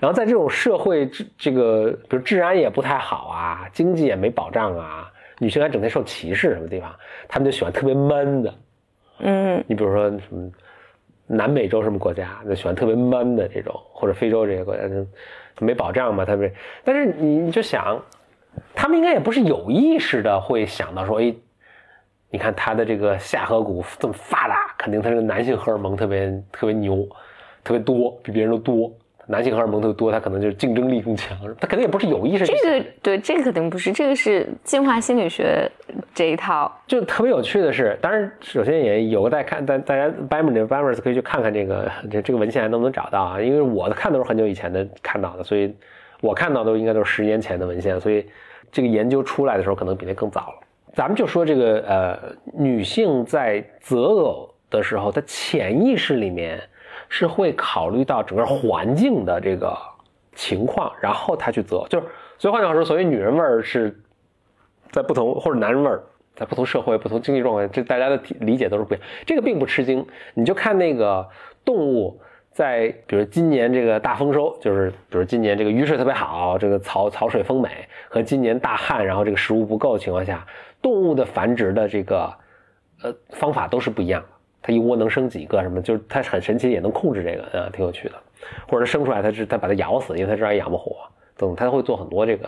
[0.00, 6.94] 然后在这种社会治这个，比如治安也不太好啊，经济也没保障啊，女性还整天受歧视，什么地方，
[7.28, 8.54] 他们就喜欢特别 man 的。
[9.22, 10.50] 嗯你比如说什么
[11.26, 15.06] 南美洲什么国家，就喜欢特别 man 的这种，或者非洲这些国家，就
[15.64, 16.52] 没保障嘛，他们。
[16.82, 18.02] 但是你你就想，
[18.74, 21.34] 他们应该也不是有意识的会想到说，哎，
[22.30, 27.08] 你看他的这个下颌骨这么发达，肯定他这个男性荷尔蒙特别特别牛，
[27.64, 28.92] 特别多，比别人都多。
[29.26, 31.38] 男性荷尔蒙特别多，他可能就是竞争力更强。
[31.60, 32.44] 他肯定也不是有意识。
[32.44, 35.70] 这个对这个肯定不是，这个是进化心理学
[36.12, 43.40] 这一套，就特别有趣的是，当然首先也有个在看，大大家 b a m e r 的 b a m e r s 可以去看看这个这这个文献还能不能找到啊？
[43.40, 45.72] 因为我看都是很久以前的看到的，所以
[46.20, 48.26] 我看到都应该都是十年前的文献，所以
[48.72, 50.66] 这个研究出来的时候可能比那更早了。
[50.94, 52.18] 咱们就说这个呃，
[52.52, 56.60] 女性在择偶的时候，她潜意识里面
[57.08, 59.76] 是会考虑到整个环境的这个
[60.34, 62.06] 情况，然后她去择，就是
[62.38, 63.96] 所以换句话说，所谓女人味儿是
[64.90, 66.02] 在不同或者男人味儿，
[66.34, 69.06] 在不同社会、不同经济状况，这大家的理解都是不一样。
[69.26, 71.28] 这个并不吃惊，你就看那个
[71.64, 77.68] 动物在，比如今年这个大丰收，就是比如今年这个雨水特别好，这个草草水丰美，
[78.08, 80.44] 和今年大旱，然后这个食物不够的情况下，
[80.82, 82.32] 动物的繁殖的这个
[83.02, 84.28] 呃方法都是不一样的。
[84.62, 88.14] 它一窝能生几个什么，就是它很神奇，也能控制这个，啊，挺有趣的。
[88.68, 90.96] 或者生出来，它是它把它咬死，因为它知道养不活，
[91.34, 92.46] 等它会做很多这个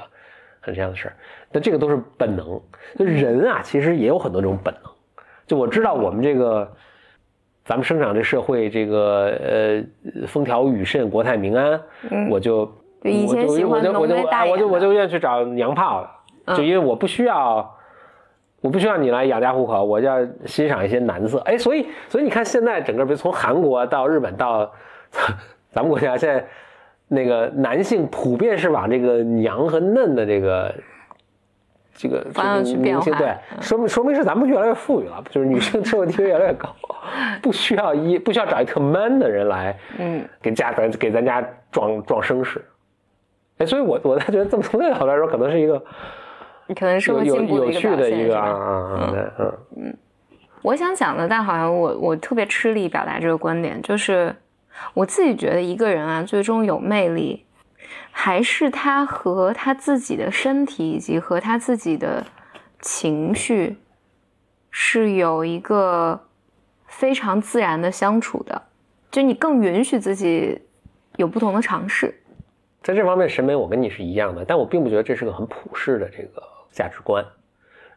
[0.60, 1.16] 很这样的事儿。
[1.50, 2.60] 但这个都是本能。
[2.98, 4.92] 就人啊，其实也有很多这种本能。
[5.46, 6.70] 就我知道我们这个，
[7.64, 12.66] 咱们生长这社会，这个呃风调雨顺、国泰民安，嗯我就
[13.02, 14.14] 就以前我就喜欢我就我就
[14.50, 16.02] 我就我就愿意去找娘炮
[16.46, 17.74] 的，就因为我不需要。
[18.62, 21.38] 我不需要你来养家糊口，我就要欣赏一些男色。
[21.40, 24.72] 哎，所以所以你看，现在整个比如从韩国到日本到
[25.72, 26.46] 咱们国家，现在
[27.08, 30.74] 那个男性普遍是往这个娘和嫩的这个
[31.92, 36.74] 这个方向去变化对，说明说明是咱们越来越富裕了，就是女性社会地位越来越高，
[37.42, 42.64] 不需要一不需要找一特 man 的人来，嗯，给家咱给咱家壮壮声势。
[43.58, 45.82] 哎，所以我我才觉得这么从这个角度来说，可能是一个
[46.74, 48.24] 可能是会进步的一个表现，是吧？
[48.24, 49.96] 一个啊啊啊对嗯。
[50.62, 54.34] 我想讲的，但好像我我特别吃力表达这个观点，就是
[54.94, 57.44] 我自己觉得一个人啊，最终有魅力，
[58.12, 62.24] 还是他和他自己的身体以及和他自己的
[62.80, 63.76] 情绪
[64.70, 66.20] 是有一个
[66.86, 68.62] 非常自然的相处的，
[69.10, 70.62] 就你更允许自己
[71.16, 72.14] 有不同的尝试。
[72.84, 77.24] 在这方面审美，我跟你是一样的，但我并不觉得这是个很普世的这个价值观。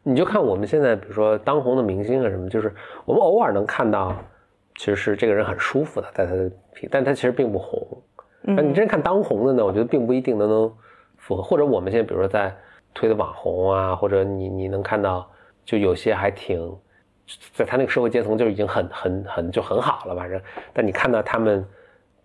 [0.04, 2.72] 你就看我们现在，比如说当红的明星啊什么，就是
[3.06, 4.16] 我们偶尔能看到，
[4.76, 6.52] 其实是这个人很舒服的，在他的，
[6.92, 7.82] 但他其实并不红。
[8.42, 10.72] 那你真看当红的呢，我觉得并不一定能能
[11.18, 11.42] 符合。
[11.42, 12.56] 或者我们现在比如说在
[12.94, 15.28] 推的网红啊，或者你你能看到，
[15.64, 16.72] 就有些还挺，
[17.54, 20.40] 在他那个社会阶层就已经很很很就很好了，反正。
[20.72, 21.66] 但你看到他们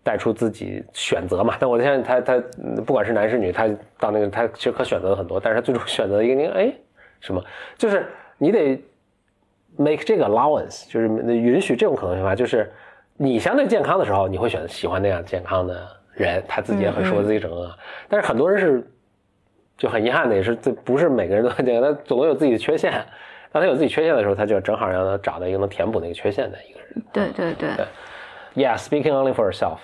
[0.03, 6.73] 带出自己选择嘛，但我相信他他嗯不管是男是女，他到那个他其实可选择很多，但是他最终选择一个那个哎
[7.21, 7.45] 什么，
[7.77, 8.07] 就是
[8.39, 8.83] 你得
[9.77, 12.73] make 这个 allowance，就是允许这种可能性吧，就是
[13.17, 17.71] 你相对健康的时候，你会选择喜欢那样健康的人，他自己也很说自己整个，
[18.09, 18.91] 但是很多人是
[19.77, 22.93] 就很遗憾的，也是这不是每个人都很健康，他总有自己的缺陷。
[23.53, 27.03] 当他有自己缺陷的时候，他就正好让他找到一个能填补那个缺陷的一个人。
[27.13, 27.87] 对对对，对
[28.55, 29.79] Yeah, speaking only for yourself.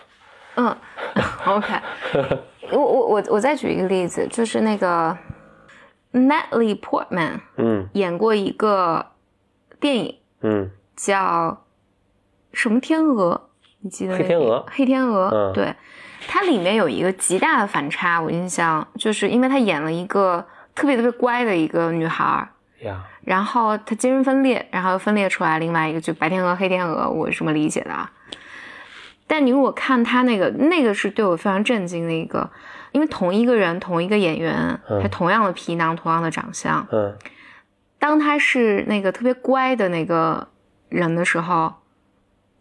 [0.56, 0.76] 嗯，
[1.46, 1.74] OK。
[2.72, 5.16] 我我我我再举一个例子，就是那个
[6.12, 7.88] Natalie Portman 嗯。
[7.92, 9.06] 演过一个
[9.78, 10.70] 电影嗯。
[10.96, 11.64] 叫
[12.52, 13.48] 什么天鹅，
[13.80, 14.24] 你记得那个？
[14.24, 14.66] 黑天鹅。
[14.70, 15.52] 黑天鹅，嗯。
[15.52, 15.74] 对，
[16.26, 22.48] 它里面有一个极大的反差，我印象就是因为她演了一个特别特别乖的一个女孩儿，
[22.80, 28.10] 呀，然后她精神分裂，然后又分裂出来另外一个就白天鹅、黑天鹅，我是这么理解的啊。
[29.26, 32.48] 但你如果看他那个，那个是对我非常震惊的一个，
[32.92, 34.56] 因为同一个人、同一个演员，
[34.88, 37.16] 嗯还同样的皮囊、同样的长相，嗯。
[37.98, 40.46] 当他是那个特别乖的那个
[40.90, 41.72] 人的时候，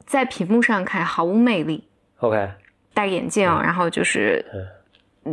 [0.05, 1.87] 在屏幕上看毫无魅力
[2.19, 2.49] ，，OK，
[2.93, 4.43] 戴眼镜，然后就是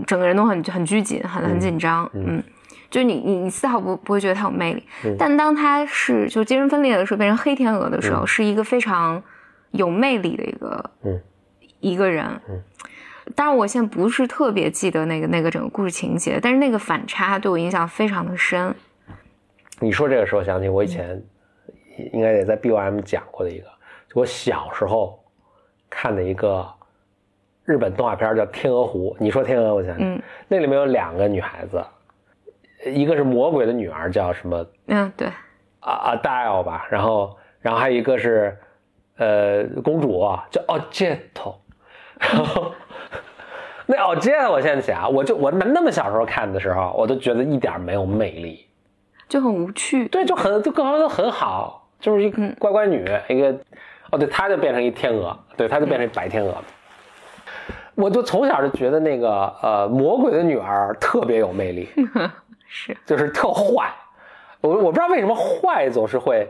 [0.07, 2.43] 整个人都很很拘谨，很很紧张，嗯，
[2.91, 4.85] 就是你你你丝毫不不会觉得他有魅力。
[5.17, 9.23] 但当他是就精神分裂的时候，变成黑天鹅的时候，是一个非常
[9.73, 11.21] 有魅力的一个嗯
[11.81, 12.25] 一个人。
[12.49, 12.63] 嗯
[13.37, 18.75] 当然，我现在不是特别记得那个那个整个故事情节，但是那个反差对我影响非常的深。
[19.79, 21.23] 你说这个时候想起我以前
[22.13, 23.67] 应该也在 BOM 讲过的一个，
[24.09, 25.23] 就我小时候
[25.89, 26.69] 看的一个
[27.65, 29.15] 日本动画片叫《天鹅湖》。
[29.21, 31.83] 你说天鹅，我想起、嗯那里面有两个女孩子，
[32.85, 35.29] 一个是魔鬼的女儿，叫什么嗯，对，
[35.79, 38.59] 啊 Adele 吧，然后然后还有一个是
[39.23, 41.55] 呃公主啊叫 Ojeto，
[42.19, 42.73] 然后
[43.87, 48.67] 那 Ojeto 我现在想，我就我那么小时候看的时候，我都觉得一点没有魅力。
[49.29, 50.09] 就很无趣。
[50.09, 53.51] 对，就很就各方面都很好，就是一个乖乖女，一个
[54.11, 56.55] 哦，对，她就变成一天鹅，对，她就变成白天鹅。
[57.95, 61.89] 我就从小就觉得那个呃魔鬼的女儿特别有魅力，
[62.67, 63.91] 是，就是特坏。
[64.61, 66.49] 我我不知道为什么坏总是会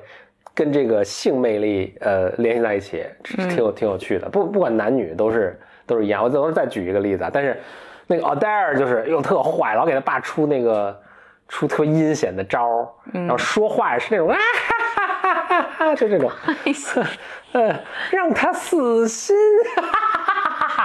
[0.55, 4.29] 跟这个性魅力呃联系在一起，挺有挺有趣的。
[4.29, 6.23] 不不管男女都是都是一样。
[6.23, 7.61] 我等会再举一个例子啊，但是
[8.07, 11.01] 那个奥黛尔就是又特坏，老给他爸出那个
[11.49, 16.31] 出特阴险的招儿，然后说话也是那种啊哈哈哈哈哈，就这种，
[17.53, 19.37] 呃，让他死心。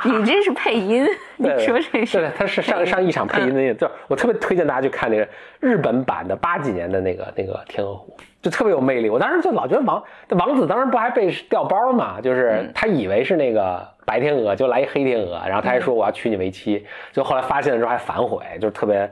[0.05, 1.05] 你这是配音，
[1.38, 5.27] 你对说这对是对，他是上上一场配音的，就是我特别推荐大家去看那个
[5.60, 9.10] 日本版的八几年的那个那个《天鹅湖》，就特别有魅力。
[9.10, 19.10] 我当时就老觉得王王子当时不还被调包嘛，就是他以为是那个白天鹅，就来一黑天鹅，然后他还说我要娶你为妻，就后来发现了之后还反悔，就是特别。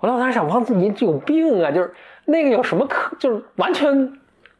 [0.00, 1.70] 我当时想，王子你有病啊！
[1.70, 1.90] 就是
[2.26, 4.12] 那个有什么可，就是完全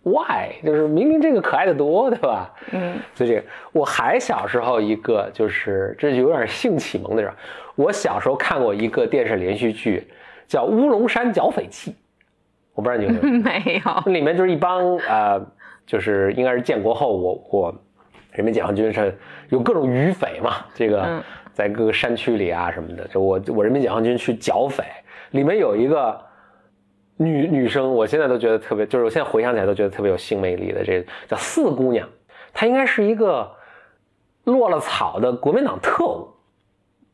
[0.05, 2.55] why，就是明明这个可爱的多，对吧？
[2.73, 7.33] 嗯，所以这个我还小时候一个就是这有点性启蒙的人，
[7.75, 10.07] 我小时候看过一个电视连续剧
[10.47, 11.91] 叫《乌龙山剿匪记》，
[12.75, 15.41] 我不知道你有没有 没有，里面就是一帮呃，
[15.87, 17.75] 就是应该是建国后我我
[18.33, 19.17] 人民解放军是
[19.49, 24.85] 有各种余匪嘛，这个嗯在各个山区里啊什么的，就我我人民解放军去剿匪，
[25.31, 26.21] 里面有一个
[27.17, 32.09] 女女生，我现在都觉得特别，就是我现在回想起来都觉得特别有性魅力的，这个叫四姑娘，
[32.53, 33.51] 她应该是一个
[34.45, 36.29] 落了草的国民党特务，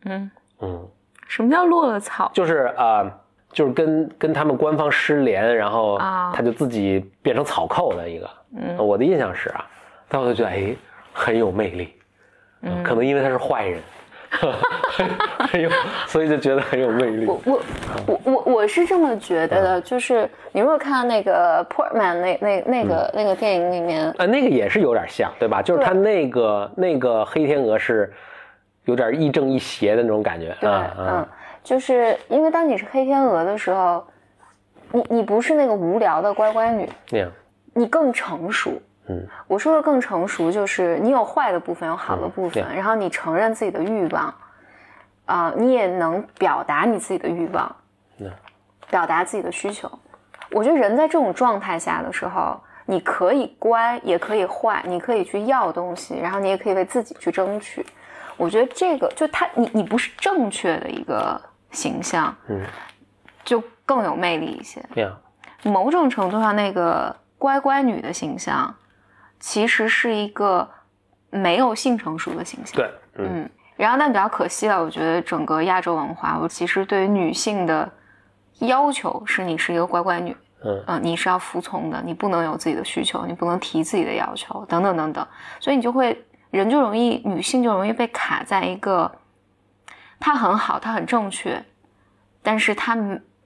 [0.05, 0.89] 嗯，嗯。
[1.29, 2.31] 什么叫落了草？
[2.35, 3.09] 就是呃，
[3.53, 6.33] 就是跟跟他们官方失联，然后啊。
[6.35, 8.31] 他就自己变成草寇的一个。
[8.57, 8.77] 嗯。
[8.79, 9.65] 我的印象是啊，
[10.09, 10.75] 但我就觉得哎
[11.13, 11.95] 很有魅力，
[12.63, 13.81] 嗯，可能因为他是坏人，
[15.51, 15.69] 很有，
[16.07, 17.27] 所以就觉得很有魅力。
[17.27, 17.61] 我我
[18.07, 25.61] 我我我是这么觉得的，就是你如果看那个 Portman 那那那个、那个电影里面，啊，那个也是有点像，对吧？
[25.61, 28.12] 就是他那个那个黑天鹅是
[28.85, 30.57] 有点亦正亦邪的那种感觉。
[30.61, 31.29] 对，啊嗯啊，，
[31.64, 34.07] 就是因为当你是黑天鹅的时候，
[34.93, 37.31] 你你不是那个无聊的乖乖女，那样，
[37.75, 38.73] 你更成熟。
[39.11, 44.32] 嗯，我说的更成熟，就是你有坏的部分，有好的部分，对然后你承认自己的欲望，
[45.26, 47.76] 啊、你也能表达你自己的欲望，
[48.18, 48.30] 嗯
[48.89, 49.91] 表达自己的需求。
[50.53, 57.85] 我觉得人在这种状态下的时候，你可以乖，也可以坏，你可以去要东西，然后你也可以为自己去争取。
[58.37, 62.64] 我觉得这个就他，你你不是正确的一个形象，嗯，
[63.45, 64.82] 就更有魅力一些。
[65.62, 68.74] 某种程度上，那个乖乖女的形象，
[69.41, 70.68] 其实是一个
[71.30, 72.76] 没有性成熟的形象。
[72.76, 77.91] 对，嗯嗯，然后但比较可惜了，我觉得整个亚洲文化，我其实对于女性的
[78.61, 85.26] 要求是你是一个乖乖女，嗯呃，你是要服从的，你不能有自己的需求，你不能提自己的要求，等等等等，
[85.59, 89.11] 所以你就会人就容易女性就容易被卡在一个，
[90.18, 91.64] 她很好，她很正确，
[92.43, 92.95] 但是她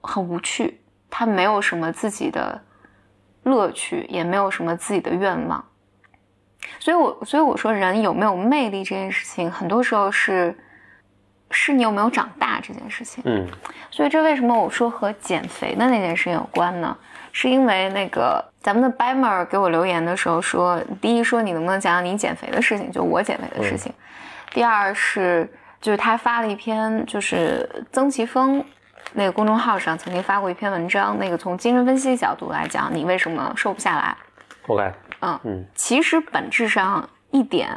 [0.01, 2.61] 很无趣，她没有什么自己的
[3.43, 5.63] 乐趣，也没有什么自己的愿望。
[6.79, 10.57] 所以我所以我说人有没有魅力这件事情，很多时候是
[11.51, 13.23] 是你有没有长大这件事情。
[13.25, 13.47] 嗯
[13.91, 16.95] 所以这为什么我说和减肥的那件事情有关呢？
[17.31, 23.91] 是因为那个咱们的 Bimer 给我留言的时候说，第一说你能不能讲讲你减肥的事情，就我减肥的事情；
[24.51, 25.49] 第二是
[25.81, 28.63] 就是他发了一篇，就是曾奇峰
[29.13, 34.15] 那个公众号上曾经发过一篇文章，那个从精神分析角度来讲，你为什么瘦不下来
[34.67, 34.91] ？，OK，
[35.25, 37.69] 嗯嗯其实本质上一点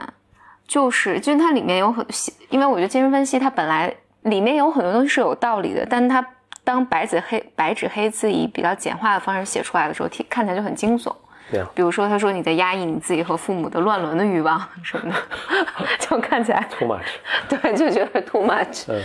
[0.66, 2.04] 就是，就是它里面有很，
[2.50, 3.92] 因为我觉得精神分析它本来
[4.22, 6.24] 里面有很多东西是有道理的，但它
[6.64, 11.14] 当白纸黑白纸黑字以比较简化的方式写出来的时候，听看起来就很惊悚。
[11.50, 15.16] 对啊，比如说，他说你在压抑你自己和父母的乱伦的欲望什么的，
[15.98, 17.06] 就看起来 too much，
[17.48, 18.84] 对，就觉得 too much。
[18.92, 19.00] 嗯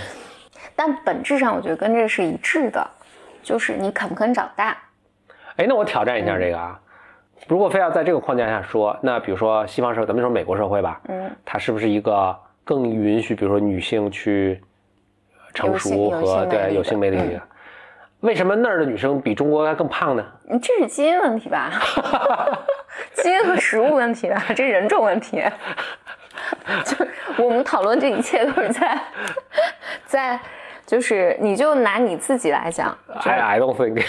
[0.76, 2.86] 但本质上，我觉得跟这是一致的，
[3.44, 4.76] 就是你肯不肯长大。
[5.56, 6.80] 哎，那我挑战一下这个啊，
[7.48, 14.62] 如果非要在这个框架下说，那比如说西方社会，咱们说美国社会吧，嗯，它是不是一个更允许，比如说女性去
[15.32, 17.42] 呃成熟和有性魅力的对有性魅力的？
[18.22, 20.26] 为什么那儿的女生比中国还更胖呢？
[20.50, 21.70] 你这是基因问题吧？
[23.16, 24.42] 基因和食物问题吧？
[24.50, 25.44] 这是人种问题。
[26.86, 29.02] 就我们讨论这一切都是在
[30.06, 30.40] 在，
[30.86, 34.04] 就是你就拿你自己来讲，I I don't think，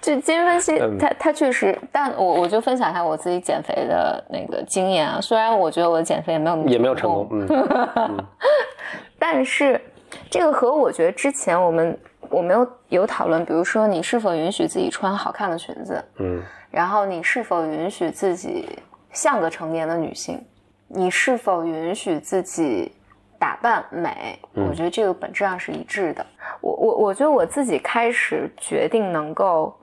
[0.00, 5.18] 就基因分析嗯，它它确实，但我我就分享一下我自己减肥的那个经验啊。
[5.20, 8.24] 虽然我觉得我的减肥也没有也没有成功，嗯
[9.18, 9.80] 但是
[10.30, 11.98] 这个和我觉得之前我们
[12.28, 18.78] 我们有有讨论，比如说你是否允许自己穿好看的裙子，嗯然后你是否允许自己
[19.12, 20.44] 像个成年的女性？
[20.88, 22.92] 你是否允许自己
[23.38, 24.38] 打扮美？
[24.54, 26.24] 嗯我觉得这个本质上是一致的。
[26.60, 29.78] 我我我觉得我自己开始决定能够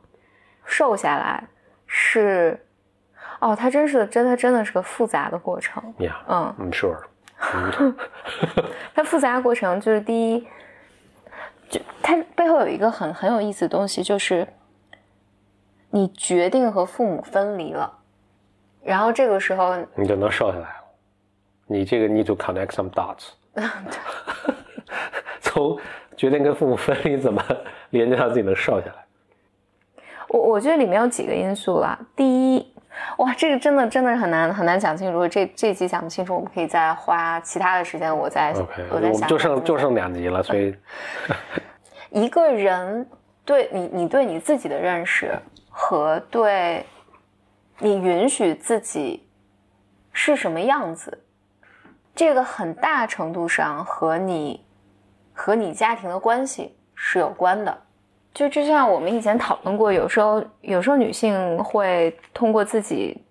[0.65, 1.43] 瘦下来
[1.85, 2.59] 是，
[3.39, 5.81] 哦，它真是真的真的是个复杂的过程。
[5.99, 7.93] ，Yeah，嗯，，I'm，Sure，
[8.95, 10.47] 它复杂的过程就是第一，
[11.69, 14.47] 就它背后有一个很很有意思的东西，就是
[15.89, 17.99] 你决定和父母分离了，
[18.81, 20.83] 然后这个时候你就能瘦下来了。
[21.65, 23.29] 你这个 need to connect some dots，
[25.41, 25.77] 从
[26.15, 27.43] 决定跟父母分离，怎么
[27.91, 29.05] 连接到自己能瘦下来？
[30.29, 31.99] 我我觉得里面有几个因素啦。
[32.15, 32.73] 第一，
[33.17, 35.13] 哇，这个真的真的是很难很难讲清楚。
[35.13, 38.53] 如果这这集讲不清楚，我们可以再花其他的时间，我再
[38.89, 40.75] 我再想就剩就剩两集了，所以
[42.09, 43.07] 一个人
[43.45, 45.31] 对你你对你自己的认识
[45.69, 46.83] 和对
[47.77, 49.27] 你允许自己
[50.11, 51.15] 是什么样子，
[52.15, 54.63] 这个很大程度上和你
[55.33, 57.77] 和你家庭的关系是有关的。
[58.33, 63.21] 就就像我们以前讨论过，有时候有时候女性会通过自己，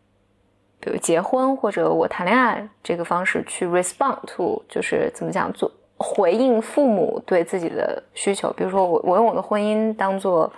[0.78, 8.52] 比如结婚或者我谈恋爱这个方式去 respond to，就是怎么讲做回应父母对自己的需求。
[8.52, 10.52] 比如说我我用我的婚姻当做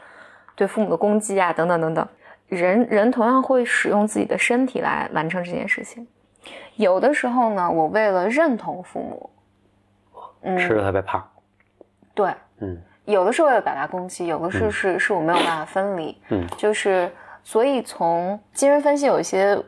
[0.55, 2.07] 对父母的攻击啊，等等等等。
[2.49, 6.07] 人人同样会使用自己的身体来完成这件事情。
[6.77, 9.31] 有的时候呢，我为了认同父母，
[10.43, 11.27] 嗯，吃的特别胖。
[12.15, 12.81] 对，嗯。
[13.05, 16.47] 有的是为了表达攻击，有的是是是我没有办法分离，嗯。
[16.57, 19.63] 就是所以从精神分析有一些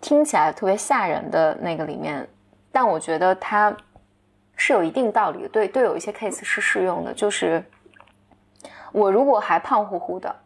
[0.00, 2.26] 听起来特别吓人的那个里面，
[2.72, 3.76] 但我觉得它
[4.56, 7.62] 是有一定道理的，对对，有一些 case 是适用的，就是
[8.92, 10.43] 我如果还胖乎乎的，嗯，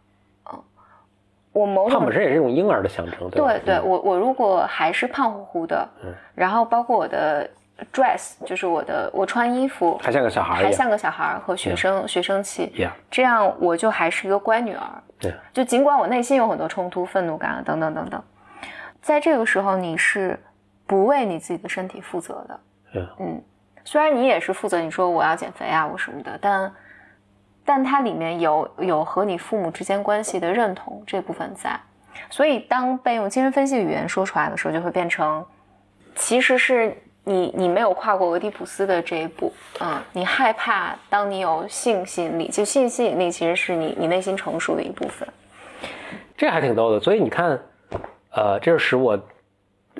[1.52, 3.60] 我某种胖本身也是一种婴儿的象征，对？
[3.64, 7.48] 对我我如果还是胖乎乎的，嗯然后包括我的
[7.92, 10.70] dress，就是我的我穿衣服还像个小孩还。
[10.70, 14.86] 像个小孩和学生、学生气，Yeah，这样我就还是一个乖女儿。
[15.18, 18.22] 对，就尽管我内心有很多冲突、愤怒感啊等等等等，
[19.00, 20.38] 在这个时候你是
[20.86, 22.60] 不为你自己的身体负责的。
[22.94, 23.42] Yeah 嗯，
[23.84, 26.72] 虽然你也是负责，你说我要减肥啊，我什么的，但
[27.68, 31.78] 但它里面有有和你父母之间关系的认同这部分在，
[32.30, 35.44] 所以当被用精神分析语言说出来的时候，就会变成
[36.14, 45.28] 其实是你你没有跨过俄狄浦斯的这一步，嗯，你害怕当你有性吸引力，就性吸引力其实是你你内心成熟的一部分。
[46.34, 46.98] 这还挺逗的。
[46.98, 47.60] 所以你看，
[48.30, 49.20] 呃，这是使我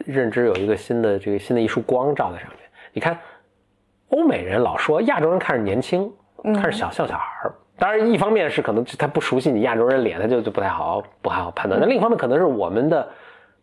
[0.07, 2.61] 认知有一个新的这个新的一束光照在上面。
[2.95, 3.19] 你看，
[4.09, 6.11] 欧美人老说亚洲人看着年轻，
[6.45, 7.53] 看着小像小孩儿。
[7.79, 11.81] 当然，一方面是可能他不熟悉你亚洲人脸，他就就不太好不太好判断。
[11.81, 13.09] 那另一方面可能是我们的，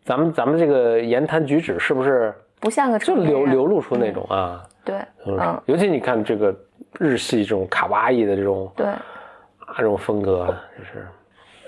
[0.04, 4.62] 咱们咱们这个言谈举止是不是不像个就流流露出那种啊？
[4.84, 4.96] 对，
[5.26, 6.54] 嗯嗯，尤其你看这个
[6.98, 8.86] 日系这种卡哇伊的这种对。
[8.86, 10.46] 啊这种风格，
[10.78, 11.06] 就是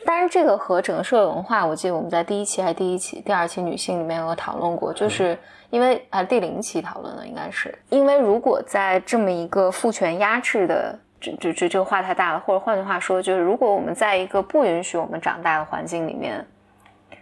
[0.07, 5.37] 当然这个和整个社会文化，我记得我们在第一期还是第一期、第二期女性里面有讨论过，就是
[5.71, 16.45] 因为啊第零期讨论的应该是，因为如果在这么一个父权压制的，这这这这个话太大了，或者换句话说，就是如果我们在一个不允许我们长大的环境里面，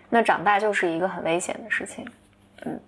[0.08, 2.06] 那长大就是一个很危险的事情。
[2.64, 2.80] 嗯。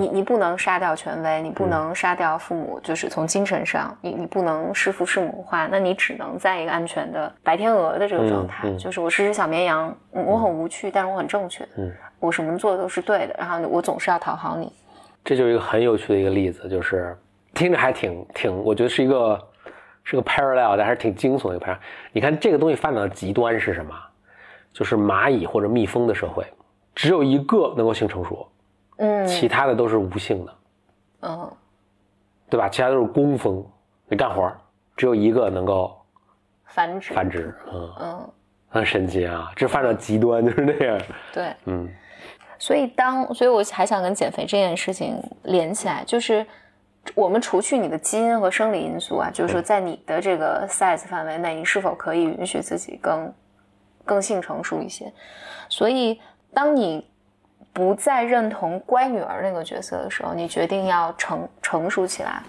[0.00, 8.74] 你你不能杀掉权威，你不能杀掉父母，就是从精神上，你你不能弑父弑母化，那你只能在一个安全的白天鹅的这个状态，嗯。
[8.74, 10.26] 嗯就是我是只小绵羊，嗯。
[10.26, 11.88] 我很无趣，但是我很正确，嗯，
[12.18, 14.72] 我什么做的都是对的，然后我总是要讨好你，
[15.24, 17.16] 这就是一个很有趣的一个例子，就是
[17.54, 19.38] 听着还挺挺，我觉得是一个
[20.04, 21.78] 是个 parallel，但还是挺惊悚的一个 parallel。
[22.12, 23.94] 你看这个东西发展到极端是什么？
[24.72, 26.44] 就是蚂蚁或者蜜蜂的社会，
[26.94, 28.48] 只有一个能够性成熟，
[28.98, 30.54] 嗯其他的都是无性的，
[31.22, 31.52] 嗯
[32.48, 32.68] 对吧？
[32.68, 33.64] 其他都是工蜂，
[34.08, 34.56] 得干活儿，
[34.96, 35.96] 只有一个能够
[36.66, 38.30] 繁殖，繁殖，嗯，嗯
[38.68, 39.50] 很神奇啊！
[39.56, 41.00] 这发展到极端就是那样，
[41.32, 41.88] 对，嗯
[42.60, 46.46] 所以当，所以我还想跟减肥这件事情连起来，就是
[47.14, 53.32] 我们除去你的基因和生理因素啊，就是说在你的这个 size 范围内，你是否可以允许自己更
[54.04, 55.10] 更性成熟一些？
[55.70, 56.20] 所以
[56.52, 57.08] 当你
[57.72, 62.42] 不再认同乖女儿那个角色的时候，你决定要成成熟起来，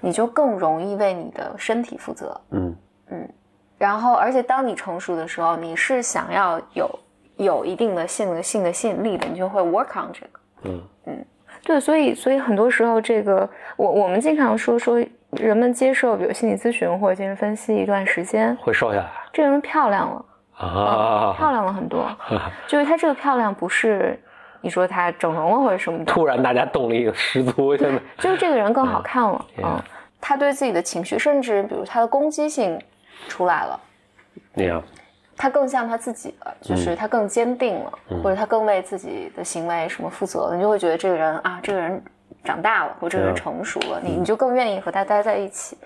[0.00, 2.40] 你就更容易为你的身体负责。
[2.52, 2.76] 嗯
[3.10, 3.28] 嗯
[3.76, 6.88] 然后，而且当你成熟的时候，你是想要有
[7.36, 10.40] 有一定的性的性的吸引力的，你就会 work on 这个。
[10.64, 11.24] 嗯嗯
[11.64, 20.24] 对，所以所以很多时候，这个我我们经常说说，人们接受比如心理咨询或者精神分析一段时间，会瘦下来这个人漂亮了，
[20.56, 22.04] 啊，漂亮了很多。
[22.66, 24.18] 就是他这个漂亮不是
[24.60, 29.46] 你说他整容了或者什么的，突然大家动力十足，现在 就是这个人更好看了。
[29.58, 29.82] 嗯嗯，
[30.20, 32.80] 他对自己的情绪，甚至比如他的攻击性
[33.28, 33.78] 出来了。
[34.54, 34.82] 那样，
[35.36, 38.22] 他更像他自己了，就是他更坚定了，嗯。
[38.22, 42.02] 或者他更为自己的行为什么负责了，你就会觉得这个人啊，这个人
[42.44, 45.76] 长大了，或者这个人嗯成熟了，你你就更愿意和他待在一起。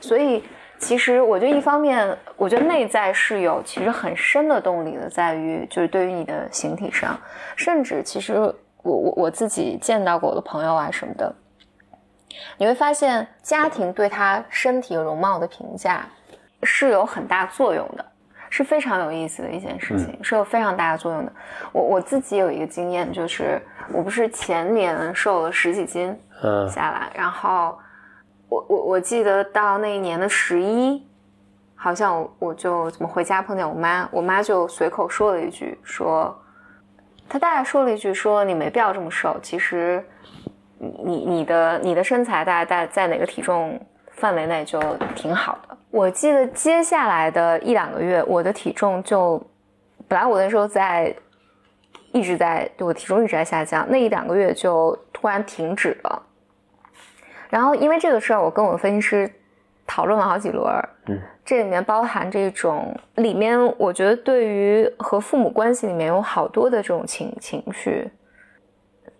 [0.00, 0.42] 所以，
[0.78, 7.18] 其实我觉得一方面，我觉得内在是有其实很深的动力的，在于就是对于你的形体上，
[7.56, 11.32] 甚至其实我我我自己见到过我的朋友啊什么的，
[12.58, 16.04] 你会发现家庭对他身体容貌的评价
[16.64, 18.04] 是有很大作用的。
[18.54, 21.32] 是非常有意思的一件事情，是有非常大的作用的。
[21.72, 23.58] 我我自己有一个经验，就是
[23.90, 27.78] 我不是前年瘦了十几斤嗯下来，然后
[28.50, 31.02] 我我我记得到那一年的十一，
[31.74, 36.38] 好像我我就怎么回家碰见我妈，我妈就随口说了一句，说
[37.30, 40.04] 她大概说了一句说你没必要这么瘦，其实
[40.78, 43.80] 你你你的你的身材大概在在哪个体重
[44.10, 44.78] 范围内就
[45.14, 45.78] 挺好的。
[45.92, 49.40] 我记得接下来的一两个月，我的体重就
[50.08, 51.14] 本来我那时候在
[52.12, 56.22] 一直在对我体重一直在下降，那一两个月就突然停止了。
[57.50, 59.30] 然后因为这个事儿，我跟我的分析师
[59.86, 68.10] 讨论了好几轮儿，嗯，这里面包含这种里面，我觉得对于和父母关系里面有好多的这种情情绪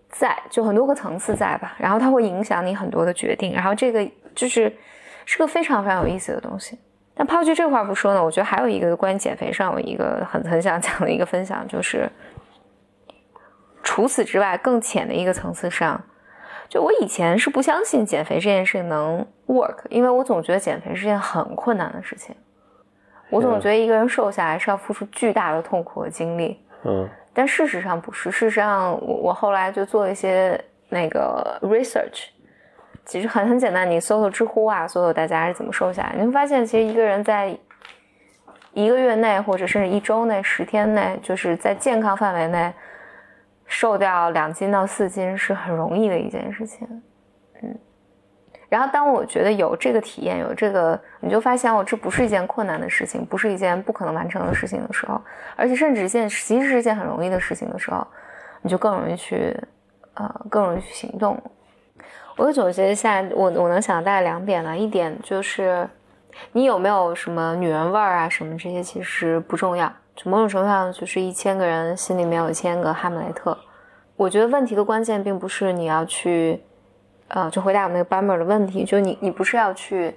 [0.09, 4.75] 在，就很多个层次在吧，然后它会影响你很多的决定，然后这个就是
[5.25, 6.77] 是个非常非常有意思的东西。
[7.15, 12.09] 但抛去这块不说呢，我觉得还有一个关于减肥上我一个很很想讲的一个分享，就是
[13.83, 16.01] 除此之外更浅的一个层次上，
[16.67, 22.35] 就我以前是不相信减肥这件事情能 work，因为我总觉得减肥是件很困难的事情，
[23.29, 28.31] 我总觉得一个人瘦下来是要付出巨大的痛苦和精力，嗯但事实上不是。
[28.31, 30.59] 事实上，我我后来就做了一些
[30.89, 32.29] 那个 research，
[33.05, 37.57] 其实很很简单，你搜搜知乎啊，搜搜大家是怎么瘦下来，你会发现，其实一个人在
[38.71, 42.73] 一个月内，或者甚至一周内、十天内，就是在健康范围内
[43.65, 46.87] 瘦掉两斤到四斤是很容易的一件事情。
[47.61, 47.77] 嗯，
[48.69, 55.21] 然后当我觉得有这个体验，有这个，你就发现哦，这不是一件困难的事情，不是一件不可能完成的事情的时候，
[55.55, 58.07] 而且甚至一件其实是一件很容易的事情的时候，
[58.61, 59.55] 你就更容易去，
[60.13, 61.37] 呃，更容易去行动。
[62.35, 65.87] 我总结一下，我我能想到大概两点呢，一点就是
[66.51, 73.57] 你有没有什么女人味儿啊，什么这些其实不重要，就某种程度上就是一千个人心里面有一千个哈姆雷特。
[74.15, 76.63] 我觉得问题的关键并不是你要去，
[77.27, 80.15] 呃，就回答我们那个 Bummer 的问题，就你你不是要去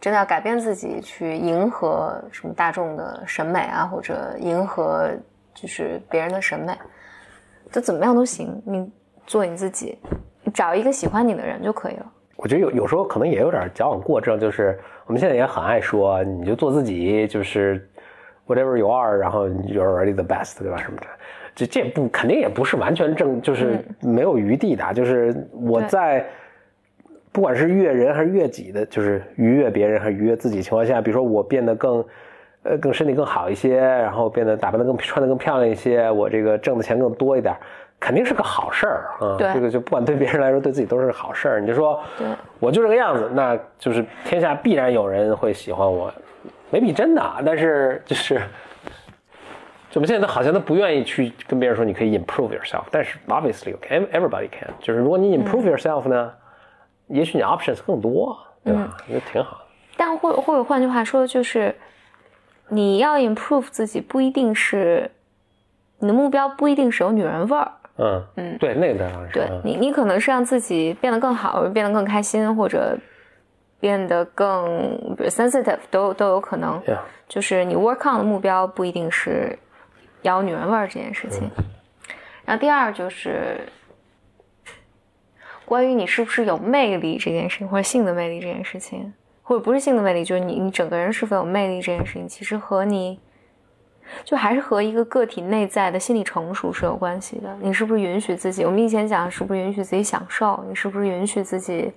[0.00, 5.08] 真的要改变自己，去迎合什么大众的审美啊，或者迎合
[5.52, 6.76] 就是别人的审美，
[7.72, 8.90] 就怎么样都行，你
[9.26, 9.98] 做你自己，
[10.52, 12.06] 找一个喜欢你的人就可以了。
[12.36, 17.88] 我觉得有有时候可能也有点矫枉过正，就是我们现在也很爱说，你就做自己，就是
[18.46, 20.76] whatever you are，然后 you're already the best，对吧？
[20.76, 21.06] 什么的，
[21.54, 26.26] 这这不肯定也不是完全正，就是没有余地的，就是我在
[27.32, 32.04] 不管是悦人还是悦己的，就是愉悦别人还是愉悦自己情况下，比如说我变得更。
[32.66, 37.54] 呃，更身体更好一些，然后变得打扮的更穿的更漂亮一些，我这个挣的钱更多一点，
[38.04, 39.36] 肯定是个好事儿啊。
[39.38, 41.60] 对这个就不管对别人来说，对自己都是好事儿。
[41.60, 41.98] 你就说，
[42.60, 46.12] 我就这个样子，那就是天下必然有人会喜欢我，
[46.68, 48.34] 没比真的啊，但是就是，
[49.90, 56.30] 就我们现在都好像都不愿意去跟别人说你可以 improve yourself，但是 obviously you can, everybody can，就是如果你 improve yourself 呢，
[57.06, 58.94] 也许你 options 更多，对吧？
[59.08, 59.64] 我觉得挺好的。
[59.96, 61.74] 但或或者换句话说，就是
[62.68, 65.10] 你要 improve 自己，不一定是
[66.00, 67.70] 你的目标，不一定是有女人味儿。
[67.96, 69.38] 嗯嗯，对，那个当然是。
[69.40, 72.98] 嗯对你，你可能是让自己变得更好，变得更开心，或者
[73.78, 76.80] 变得更比如 sensitive，都都有可能。
[76.86, 79.58] Yeah 就是你 work on 的目标不一定是
[80.20, 81.50] 要有女人味儿这件事情。
[82.44, 83.60] 然后第二就是
[85.64, 93.18] 关于你是不是有魅力这件事情，或者性的魅力这件事情，或者不是性的魅力，就是你你整个人是否有魅力这件事情，其实和你
[94.24, 97.56] 就还是和一个个体内在的心理成熟是有关系的。
[97.60, 98.64] 你是不是允许自己？
[98.64, 100.64] 我们以前讲是不是允许自己享受？
[100.68, 101.92] 你是不是允许自己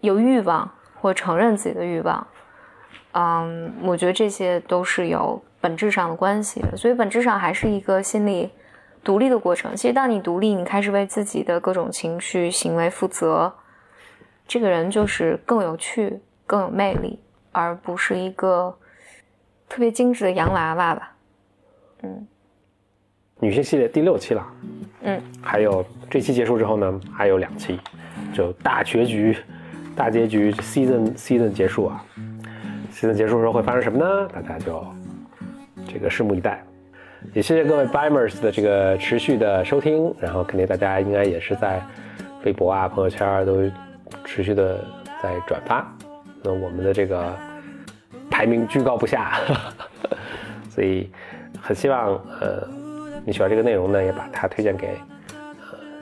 [0.00, 2.26] 有欲望，或承认自己的欲望？
[3.12, 8.50] 嗯，我觉得这些都是有本质上的关系的，所以本质上还是一个心理
[9.02, 9.74] 独立的过程。
[9.74, 13.52] 其实，当你独立，你开始为自己的各种情绪、行为负责，
[14.46, 17.18] 这个人就是更有趣、更有魅力，
[17.50, 18.76] 而不是一个
[19.68, 21.12] 特别精致的洋娃娃吧。
[22.02, 22.26] 嗯
[23.40, 24.46] 女性系列第六期了，
[25.02, 27.78] 嗯，还有这期结束之后呢，还有两期，
[28.32, 29.36] 就大结局、
[29.94, 32.04] 大结局 season season 结束啊
[32.92, 34.28] ，season 结束的时候会发生什么呢？
[34.34, 34.84] 大家就
[35.86, 36.60] 这个拭目以待。
[37.32, 41.80] 也谢谢各位 Bimers 的这个持续的收听，然后肯定大家应该也是在
[42.44, 43.70] 微博啊、朋友圈啊都
[44.24, 44.84] 持续的
[45.22, 45.96] 在转发，
[46.42, 47.36] 那我们的这个
[48.38, 49.40] 排名居高不下，
[50.70, 51.10] 所以
[51.60, 52.62] 很希望呃
[53.24, 54.96] 你喜欢这个内容呢，也把它推荐给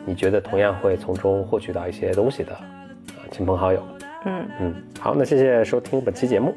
[0.05, 2.53] 你觉得同样会从中获取到一些东西的。
[2.53, 3.83] 呃，亲朋好友，
[4.27, 5.15] 嗯嗯，好。
[5.15, 6.55] 那谢谢收听本期节目，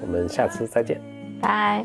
[0.00, 0.98] 我们下次再见，
[1.42, 1.84] 拜。